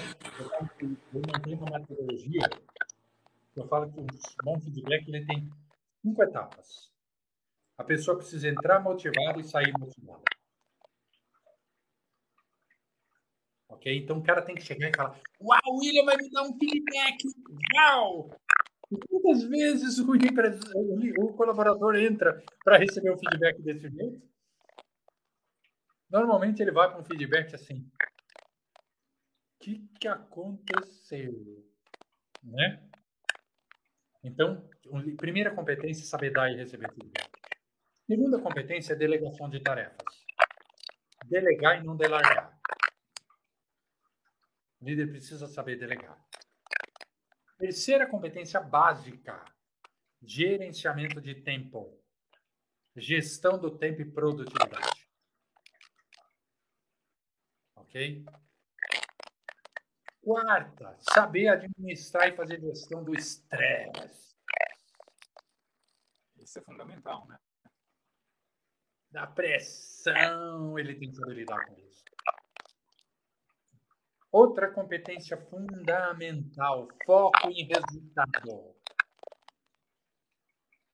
[1.12, 2.48] Eu montei uma metodologia.
[3.54, 4.06] Eu falo que o
[4.42, 5.50] bom feedback ele tem
[6.00, 6.90] cinco etapas.
[7.78, 10.24] A pessoa precisa entrar motivada e sair motivada.
[13.68, 13.96] Ok?
[13.96, 17.24] Então o cara tem que chegar e falar: Uau, William vai me dar um feedback!
[17.74, 18.30] Uau!
[19.08, 24.22] Quantas vezes o, o colaborador entra para receber o feedback desse jeito?
[26.08, 31.34] Normalmente ele vai para um feedback assim: o que, que aconteceu?
[32.42, 32.88] Né?
[34.22, 34.68] Então,
[35.16, 37.25] primeira competência é saber dar e receber feedback.
[38.06, 40.24] Segunda competência é delegação de tarefas.
[41.24, 42.56] Delegar e não delargar.
[44.80, 46.16] O líder precisa saber delegar.
[47.58, 49.44] Terceira competência básica:
[50.22, 52.00] gerenciamento de tempo.
[52.94, 55.10] Gestão do tempo e produtividade.
[57.74, 58.24] Ok?
[60.22, 64.36] Quarta, saber administrar e fazer gestão do estresse.
[66.36, 67.38] Isso é fundamental, né?
[69.16, 72.04] Da pressão, ele tem que lidar com isso.
[74.30, 78.76] Outra competência fundamental, foco em resultado.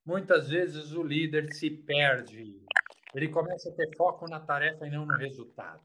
[0.07, 2.65] Muitas vezes o líder se perde.
[3.13, 5.83] Ele começa a ter foco na tarefa e não no resultado.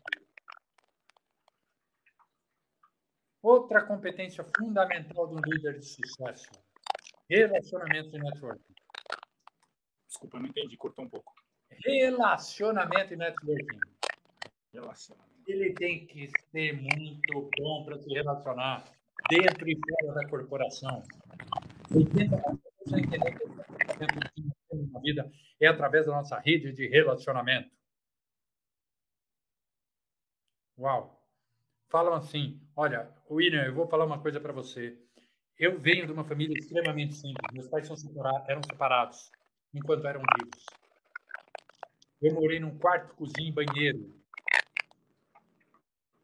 [3.42, 6.52] Outra competência fundamental do líder de sucesso:
[7.28, 8.76] relacionamento e networking.
[10.08, 11.37] Desculpa, não entendi, cortou um pouco.
[11.86, 13.80] Relacionamento e networking.
[14.74, 15.28] Relacionamento.
[15.48, 18.84] Ele tem que ser muito bom para se relacionar
[19.30, 21.04] dentro e fora da corporação.
[21.92, 22.60] 80%
[22.98, 27.70] entender que na vida é através da nossa rede de relacionamento.
[30.78, 31.18] Uau!
[31.90, 34.98] falam assim: Olha, William, eu vou falar uma coisa para você.
[35.58, 37.52] Eu venho de uma família extremamente simples.
[37.52, 37.90] Meus pais
[38.48, 39.32] eram separados
[39.74, 40.66] enquanto eram vivos.
[42.22, 44.18] Eu morei num quarto, cozinha e banheiro,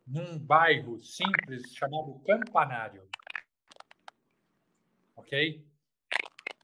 [0.07, 3.07] num bairro simples chamado Campanário.
[5.15, 5.63] Ok?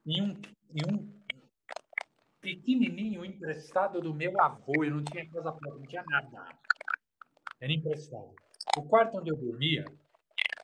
[0.05, 0.41] Em um,
[0.73, 1.19] em um
[2.41, 4.83] pequenininho emprestado do meu avô.
[4.83, 6.57] Eu não tinha casa própria, não tinha nada.
[7.59, 8.33] Era emprestado.
[8.77, 9.85] O quarto onde eu dormia,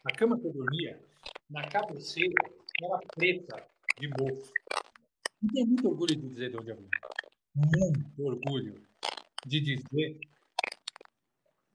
[0.03, 0.99] a cama que eu dormia,
[1.49, 2.33] na cabeceira,
[2.81, 3.67] era preta
[3.99, 4.51] de mofo.
[5.41, 6.89] E tenho muito orgulho de dizer de onde eu vim.
[7.55, 8.85] Muito orgulho
[9.45, 10.19] de dizer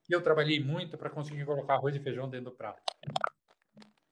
[0.04, 2.82] que eu trabalhei muito para conseguir colocar arroz e feijão dentro do prato.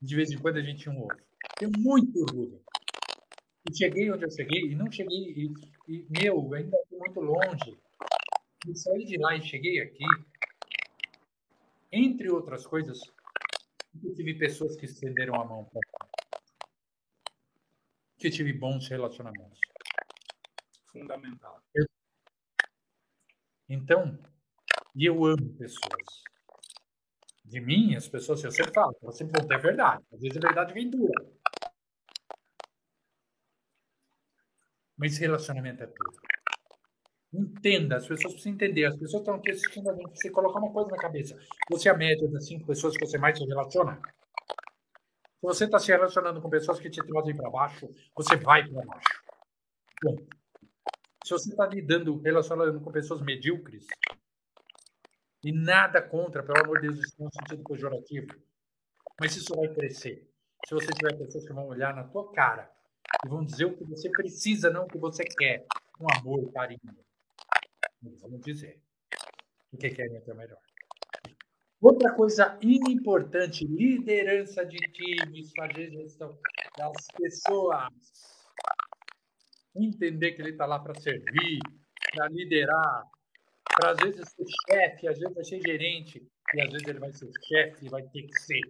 [0.00, 1.20] De vez em quando a gente tinha um ovo.
[1.58, 2.62] Tenho muito orgulho.
[3.68, 5.52] E cheguei onde eu cheguei, e não cheguei, e,
[5.88, 7.78] e meu, ainda fui muito longe.
[8.66, 10.04] E saí de lá e cheguei aqui
[11.90, 13.00] entre outras coisas,
[14.02, 16.08] eu tive pessoas que estenderam a mão para mim.
[18.18, 19.58] Que tive bons relacionamentos.
[20.92, 21.62] Fundamental.
[23.68, 24.18] Então,
[24.94, 26.22] e eu amo pessoas.
[27.44, 30.04] De mim, as pessoas, eu sempre falo, elas sempre vão ter verdade.
[30.12, 31.26] Às vezes a verdade vem dura.
[34.96, 36.18] Mas relacionamento é tudo.
[37.32, 38.86] Entenda, as pessoas precisam entender.
[38.86, 40.10] As pessoas estão aqui assistindo a gente.
[40.16, 41.38] Você colocar uma coisa na cabeça.
[41.70, 44.00] Você é a média das cinco pessoas que você mais se relaciona?
[45.38, 48.84] Se você está se relacionando com pessoas que te trazem para baixo, você vai para
[48.84, 49.22] baixo.
[50.02, 50.16] Bom,
[51.28, 53.86] se você está lidando, relacionando com pessoas medíocres,
[55.44, 58.28] e nada contra, pelo amor de Deus, isso não é um sentido pejorativo,
[59.20, 60.26] mas isso vai crescer.
[60.66, 62.70] Se você tiver pessoas que vão olhar na tua cara
[63.24, 65.66] e vão dizer o que você precisa, não o que você quer,
[65.98, 66.80] com amor, carinho.
[68.22, 68.80] Vamos dizer.
[69.70, 70.58] O que querem é o melhor.
[71.80, 76.38] Outra coisa importante, liderança de times, fazer gestão
[76.76, 78.37] das pessoas.
[79.78, 81.58] Entender que ele está lá para servir,
[82.14, 83.04] para liderar,
[83.76, 87.12] para às vezes ser chefe, às vezes vai ser gerente, e às vezes ele vai
[87.12, 88.60] ser chefe e vai ter que ser.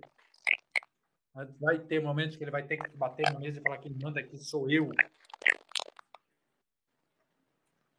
[1.61, 4.21] Vai ter momentos que ele vai ter que bater na mesa e falar que manda
[4.21, 4.91] aqui sou eu.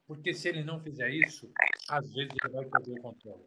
[0.05, 1.51] Porque se ele não fizer isso,
[1.89, 3.45] às vezes ele vai perder o controle.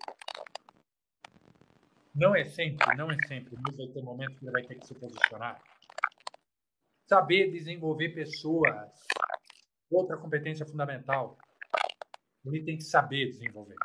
[2.14, 4.86] Não é sempre, não é sempre, mas vai ter momentos que ele vai ter que
[4.86, 5.60] se posicionar.
[7.06, 8.92] Saber desenvolver pessoas.
[9.92, 11.36] Outra competência fundamental.
[12.46, 13.76] Ele tem que saber desenvolver.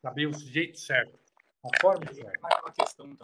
[0.00, 1.18] Saber o jeito certo,
[1.62, 2.32] a forma certa.
[2.62, 3.14] Uma questão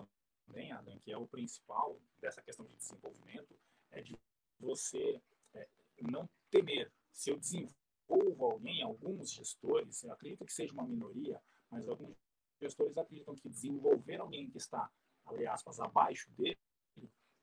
[0.47, 3.59] também, Adam, que é o principal dessa questão de desenvolvimento,
[3.91, 4.15] é de
[4.61, 5.19] você
[5.55, 5.67] é,
[6.03, 6.93] não temer.
[7.11, 11.41] Se eu desenvolvo alguém, alguns gestores, eu acredito que seja uma minoria,
[11.71, 12.15] mas alguns
[12.61, 14.91] gestores acreditam que desenvolver alguém que está,
[15.25, 16.59] abre aspas, abaixo dele,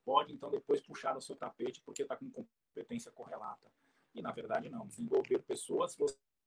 [0.05, 3.71] pode então depois puxar o seu tapete porque está com competência correlata.
[4.13, 4.87] E na verdade não.
[4.87, 5.95] Desenvolver pessoas,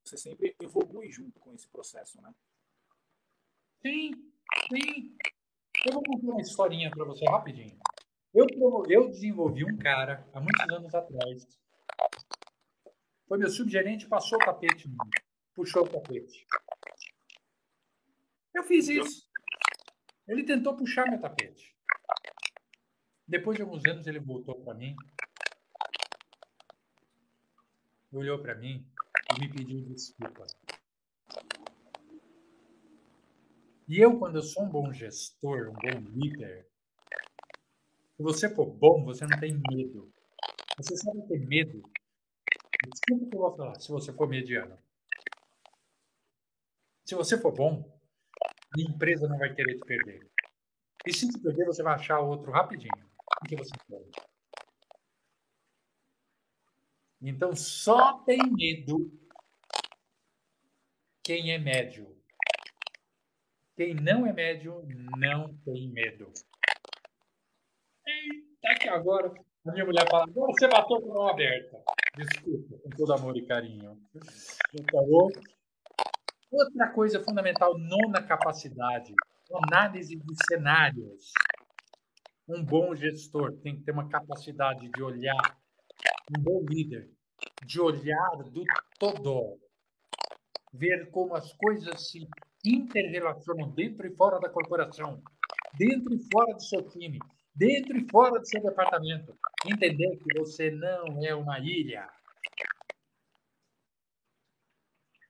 [0.04, 2.34] você sempre evolui junto com esse processo, né?
[3.82, 4.12] Sim,
[4.68, 5.16] sim.
[5.86, 7.78] Eu vou contar uma historinha para você rapidinho.
[8.32, 8.46] Eu,
[8.88, 11.46] eu desenvolvi um cara há muitos anos atrás.
[13.26, 14.88] Foi meu subgerente, passou o tapete,
[15.54, 16.46] puxou o tapete.
[18.54, 19.28] Eu fiz isso.
[20.28, 21.74] Ele tentou puxar meu tapete.
[23.26, 24.94] Depois de alguns anos, ele voltou para mim,
[28.12, 28.86] olhou para mim
[29.34, 30.46] e me pediu desculpa.
[33.88, 36.66] E eu, quando eu sou um bom gestor, um bom líder,
[38.16, 40.10] se você for bom, você não tem medo.
[40.78, 41.82] Você sabe ter medo.
[42.90, 44.76] Desculpa que eu vou falar, se você for mediano.
[47.04, 47.88] Se você for bom,
[48.76, 50.28] a empresa não vai querer te perder.
[51.06, 53.06] E se te perder, você vai achar outro rapidinho.
[53.48, 54.10] que você pode.
[57.20, 59.10] Então, só tem medo
[61.26, 62.16] quem é médio.
[63.76, 64.86] Quem não é médio
[65.18, 66.32] não tem medo.
[68.06, 69.34] Eita, que agora
[69.66, 71.82] a minha mulher fala: você matou com mão aberta.
[72.16, 74.00] Desculpa, com todo amor e carinho.
[74.90, 75.30] Falou?
[76.50, 79.12] Outra coisa fundamental, nona capacidade,
[79.68, 81.32] análise de cenários.
[82.48, 85.58] Um bom gestor tem que ter uma capacidade de olhar,
[86.30, 87.10] um bom líder,
[87.64, 88.64] de olhar do
[88.98, 89.60] todo,
[90.72, 92.26] ver como as coisas se
[92.64, 95.22] interrelacionam dentro e fora da corporação,
[95.78, 97.18] dentro e fora do seu time,
[97.54, 99.36] dentro e fora do seu departamento.
[99.64, 102.08] Entender que você não é uma ilha.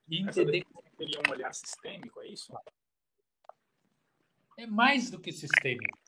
[0.09, 2.53] Entender que seria um olhar sistêmico, é isso?
[4.57, 5.99] É mais do que sistêmico.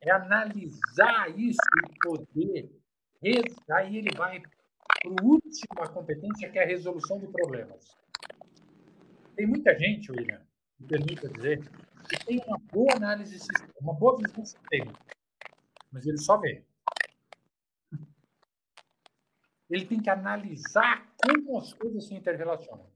[0.00, 2.79] É analisar isso e poder.
[3.22, 4.50] Aí ele vai para
[5.04, 7.96] a última competência, que é a resolução de problemas.
[9.36, 10.40] Tem muita gente, William,
[10.78, 11.60] me permita dizer,
[12.08, 13.38] que tem uma boa análise,
[13.80, 14.98] uma boa visão sistêmica,
[15.92, 16.64] mas ele só vê.
[19.68, 22.90] Ele tem que analisar como as coisas se interrelacionam.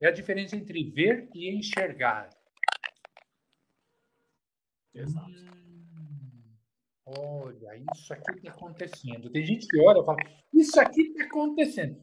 [0.00, 2.28] É a diferença entre ver e enxergar.
[4.94, 5.61] Exato.
[7.18, 9.30] Olha, isso aqui está acontecendo.
[9.30, 10.18] Tem gente que olha e fala:
[10.52, 12.02] Isso aqui está acontecendo.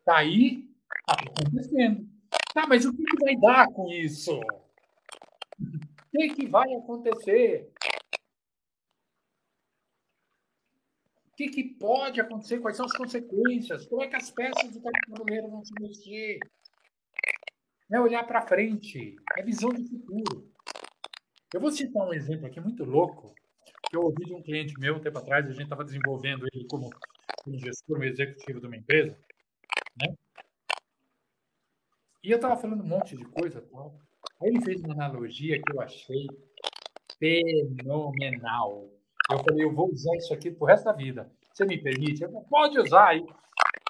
[0.00, 0.68] Está aí,
[1.08, 2.08] está acontecendo.
[2.52, 4.38] Tá, mas o que, que vai dar com isso?
[4.38, 7.72] O que, que vai acontecer?
[11.26, 12.60] O que, que, pode acontecer?
[12.60, 13.86] Quais são as consequências?
[13.86, 16.38] Como é que as peças do tabuleiro vão se mexer?
[17.92, 20.55] É olhar para frente, é visão de futuro.
[21.54, 23.32] Eu vou citar um exemplo aqui muito louco,
[23.88, 26.66] que eu ouvi de um cliente meu um tempo atrás, a gente estava desenvolvendo ele
[26.68, 26.90] como,
[27.42, 29.16] como gestor executivo de uma empresa,
[30.00, 30.14] né?
[32.22, 33.96] E eu estava falando um monte de coisa tal.
[34.42, 36.26] Aí ele fez uma analogia que eu achei
[37.18, 38.90] fenomenal.
[39.30, 41.30] Eu falei, eu vou usar isso aqui pro resto da vida.
[41.52, 42.22] Você me permite?
[42.22, 43.08] Eu falei, pode usar.
[43.10, 43.24] Aí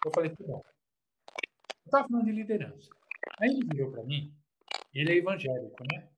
[0.04, 0.62] eu falei, tá bom.
[0.62, 2.90] Eu estava falando de liderança.
[3.40, 4.32] Aí ele virou para mim,
[4.94, 6.09] ele é evangélico, né?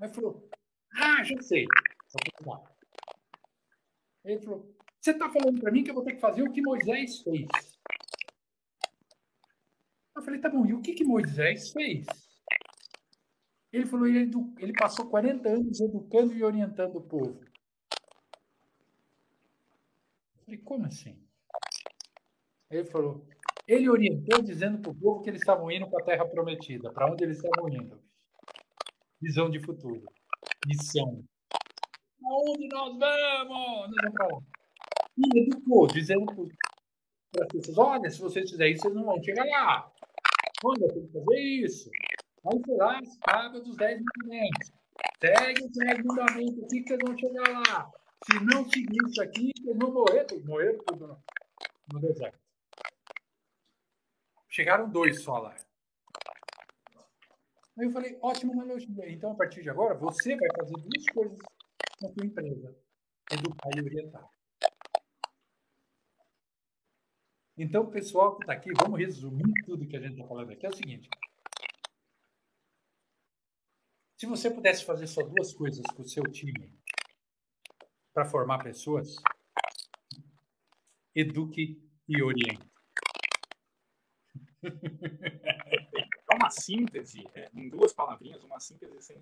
[0.00, 0.48] Aí falou,
[0.94, 1.64] ah, já sei.
[1.64, 2.72] Eu tá.
[4.24, 6.62] Ele falou, você está falando para mim que eu vou ter que fazer o que
[6.62, 7.46] Moisés fez.
[10.16, 12.06] Eu falei, tá bom, e o que, que Moisés fez?
[13.72, 17.40] Ele falou, ele, ele passou 40 anos educando e orientando o povo.
[20.44, 21.22] Falei, como assim?
[22.70, 23.26] Ele falou,
[23.66, 27.10] Ele orientou dizendo para o povo que eles estavam indo para a Terra Prometida, para
[27.10, 28.07] onde eles estavam indo.
[29.20, 30.02] Visão de futuro.
[30.66, 31.24] Missão.
[32.24, 33.48] Aonde nós vamos?
[33.48, 34.40] Nós vamos para lá.
[35.16, 36.26] E educou, dizendo
[37.32, 39.92] para as pessoas: olha, se vocês fizerem isso, vocês não vão chegar lá.
[40.64, 41.90] Olha, tem que fazer isso.
[42.46, 44.72] Aí foi lá, paga dos 10 mandamentos.
[45.20, 47.90] Segue os 10 mandamentos aqui que vocês vão chegar lá.
[48.24, 50.26] Se não seguir isso aqui, vocês vão morrer.
[50.44, 51.22] Morreram tudo no,
[51.92, 52.38] no deserto.
[54.48, 55.54] Chegaram dois só lá.
[57.78, 59.08] Aí eu falei, ótima analogia.
[59.08, 61.38] Então, a partir de agora, você vai fazer duas coisas
[62.02, 62.76] na sua empresa.
[63.30, 64.28] Educar e orientar.
[67.56, 70.66] Então, pessoal que está aqui, vamos resumir tudo que a gente está falando aqui.
[70.66, 71.08] É o seguinte.
[74.16, 76.76] Se você pudesse fazer só duas coisas com o seu time
[78.12, 79.14] para formar pessoas,
[81.14, 82.68] eduque e oriente.
[86.38, 89.20] É uma síntese, é, em duas palavrinhas, uma síntese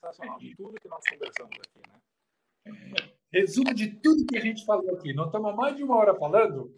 [0.00, 3.12] sensacional de tudo que nós conversamos aqui, né?
[3.30, 5.12] Resumo de tudo que a gente falou aqui.
[5.12, 6.74] Nós estamos mais de uma hora falando.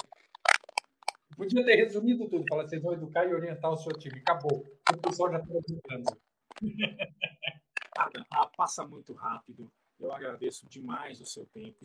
[1.36, 2.44] Podia ter resumido tudo.
[2.48, 4.18] Falar, vocês vão educar e orientar o seu time.
[4.18, 4.64] Acabou.
[4.92, 6.20] O pessoal já está educando.
[8.32, 9.70] Ah, passa muito rápido.
[10.00, 11.78] Eu agradeço demais o seu tempo.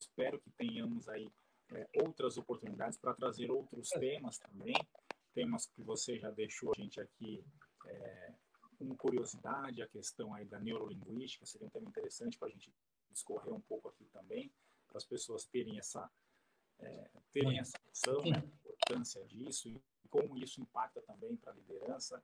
[0.00, 1.28] Espero que tenhamos aí
[1.72, 4.74] é, outras oportunidades para trazer outros temas também
[5.38, 7.44] temas que você já deixou a gente aqui
[7.86, 8.34] é,
[8.76, 12.74] com curiosidade, a questão aí da neurolinguística, seria um tema interessante para a gente
[13.08, 14.52] discorrer um pouco aqui também,
[14.88, 16.10] para as pessoas terem essa,
[16.80, 19.80] é, terem essa noção né, da importância disso e
[20.10, 22.20] como isso impacta também para a liderança.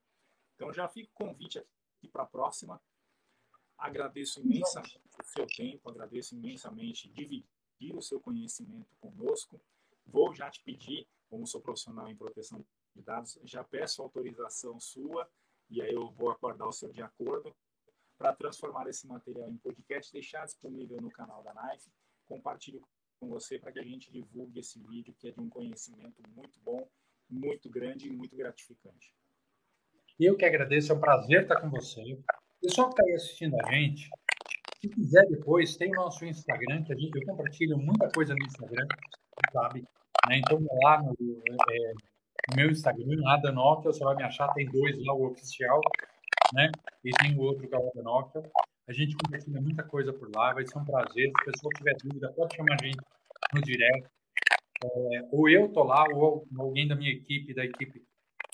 [0.56, 2.82] Então, já fica o convite aqui para a próxima.
[3.78, 7.46] Agradeço imensamente o seu tempo, agradeço imensamente dividir
[7.94, 9.60] o seu conhecimento conosco.
[10.04, 12.64] Vou já te pedir, como sou profissional em proteção
[13.44, 15.28] já peço autorização sua,
[15.70, 17.54] e aí eu vou acordar o seu de acordo,
[18.16, 21.90] para transformar esse material em podcast, deixar disponível no canal da Knife,
[22.26, 22.82] compartilho
[23.18, 26.60] com você para que a gente divulgue esse vídeo, que é de um conhecimento muito
[26.60, 26.88] bom,
[27.28, 29.14] muito grande e muito gratificante.
[30.18, 32.02] Eu que agradeço, é um prazer estar com você.
[32.60, 34.08] Pessoal que está aí assistindo a gente,
[34.80, 38.46] se quiser depois, tem o nosso Instagram, que a gente, eu compartilho muita coisa no
[38.46, 38.86] Instagram,
[39.52, 39.82] sabe?
[40.28, 40.38] Né?
[40.38, 42.13] Então, lá no, é, no
[42.52, 45.80] meu Instagram, Adanokia, você vai me achar, tem dois lá, o oficial,
[46.52, 46.70] né?
[47.02, 48.42] E tem o outro que é o Adanokia.
[48.86, 51.30] A gente compartilha muita coisa por lá, vai ser um prazer.
[51.30, 52.98] Se a pessoa tiver dúvida, pode chamar a gente
[53.54, 54.08] no direct.
[54.84, 58.04] É, ou eu tô lá, ou alguém da minha equipe, da equipe,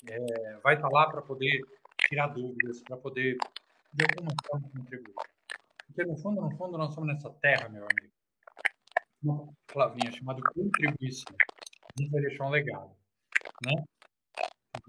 [0.09, 1.61] é, vai estar tá lá para poder
[2.07, 3.35] tirar dúvidas, para poder,
[3.93, 5.13] de alguma forma, contribuir.
[5.85, 8.13] Porque, no fundo, no fundo, nós somos nessa terra, meu amigo.
[9.21, 11.35] Uma palavrinha chamada contribuição.
[11.37, 13.00] A gente vai deixar um legado
[13.65, 13.83] né?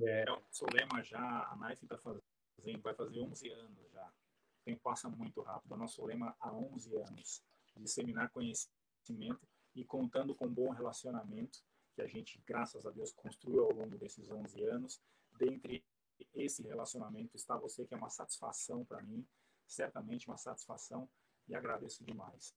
[0.01, 4.07] É, o seu lema já, a Knife está fazendo, vai fazer 11 anos já.
[4.07, 5.73] O tempo passa muito rápido.
[5.73, 7.43] O nosso lema há 11 anos,
[7.77, 9.41] disseminar conhecimento
[9.75, 11.59] e contando com um bom relacionamento
[11.95, 15.01] que a gente, graças a Deus, construiu ao longo desses 11 anos.
[15.39, 15.85] Dentre
[16.35, 19.27] esse relacionamento está você, que é uma satisfação para mim,
[19.67, 21.09] certamente uma satisfação,
[21.49, 22.55] e agradeço demais.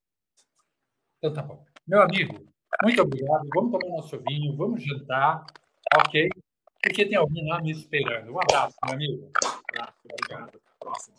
[1.18, 1.66] Então tá bom.
[1.88, 2.54] Meu amigo,
[2.84, 3.48] muito obrigado.
[3.54, 5.46] Vamos tomar nosso vinho, vamos jantar.
[5.94, 6.30] Ok?
[6.82, 8.32] Porque tem alguém lá me esperando.
[8.32, 9.32] Um abraço, meu amigo.
[9.44, 10.62] Um abraço, obrigado.
[10.80, 11.16] Próximo.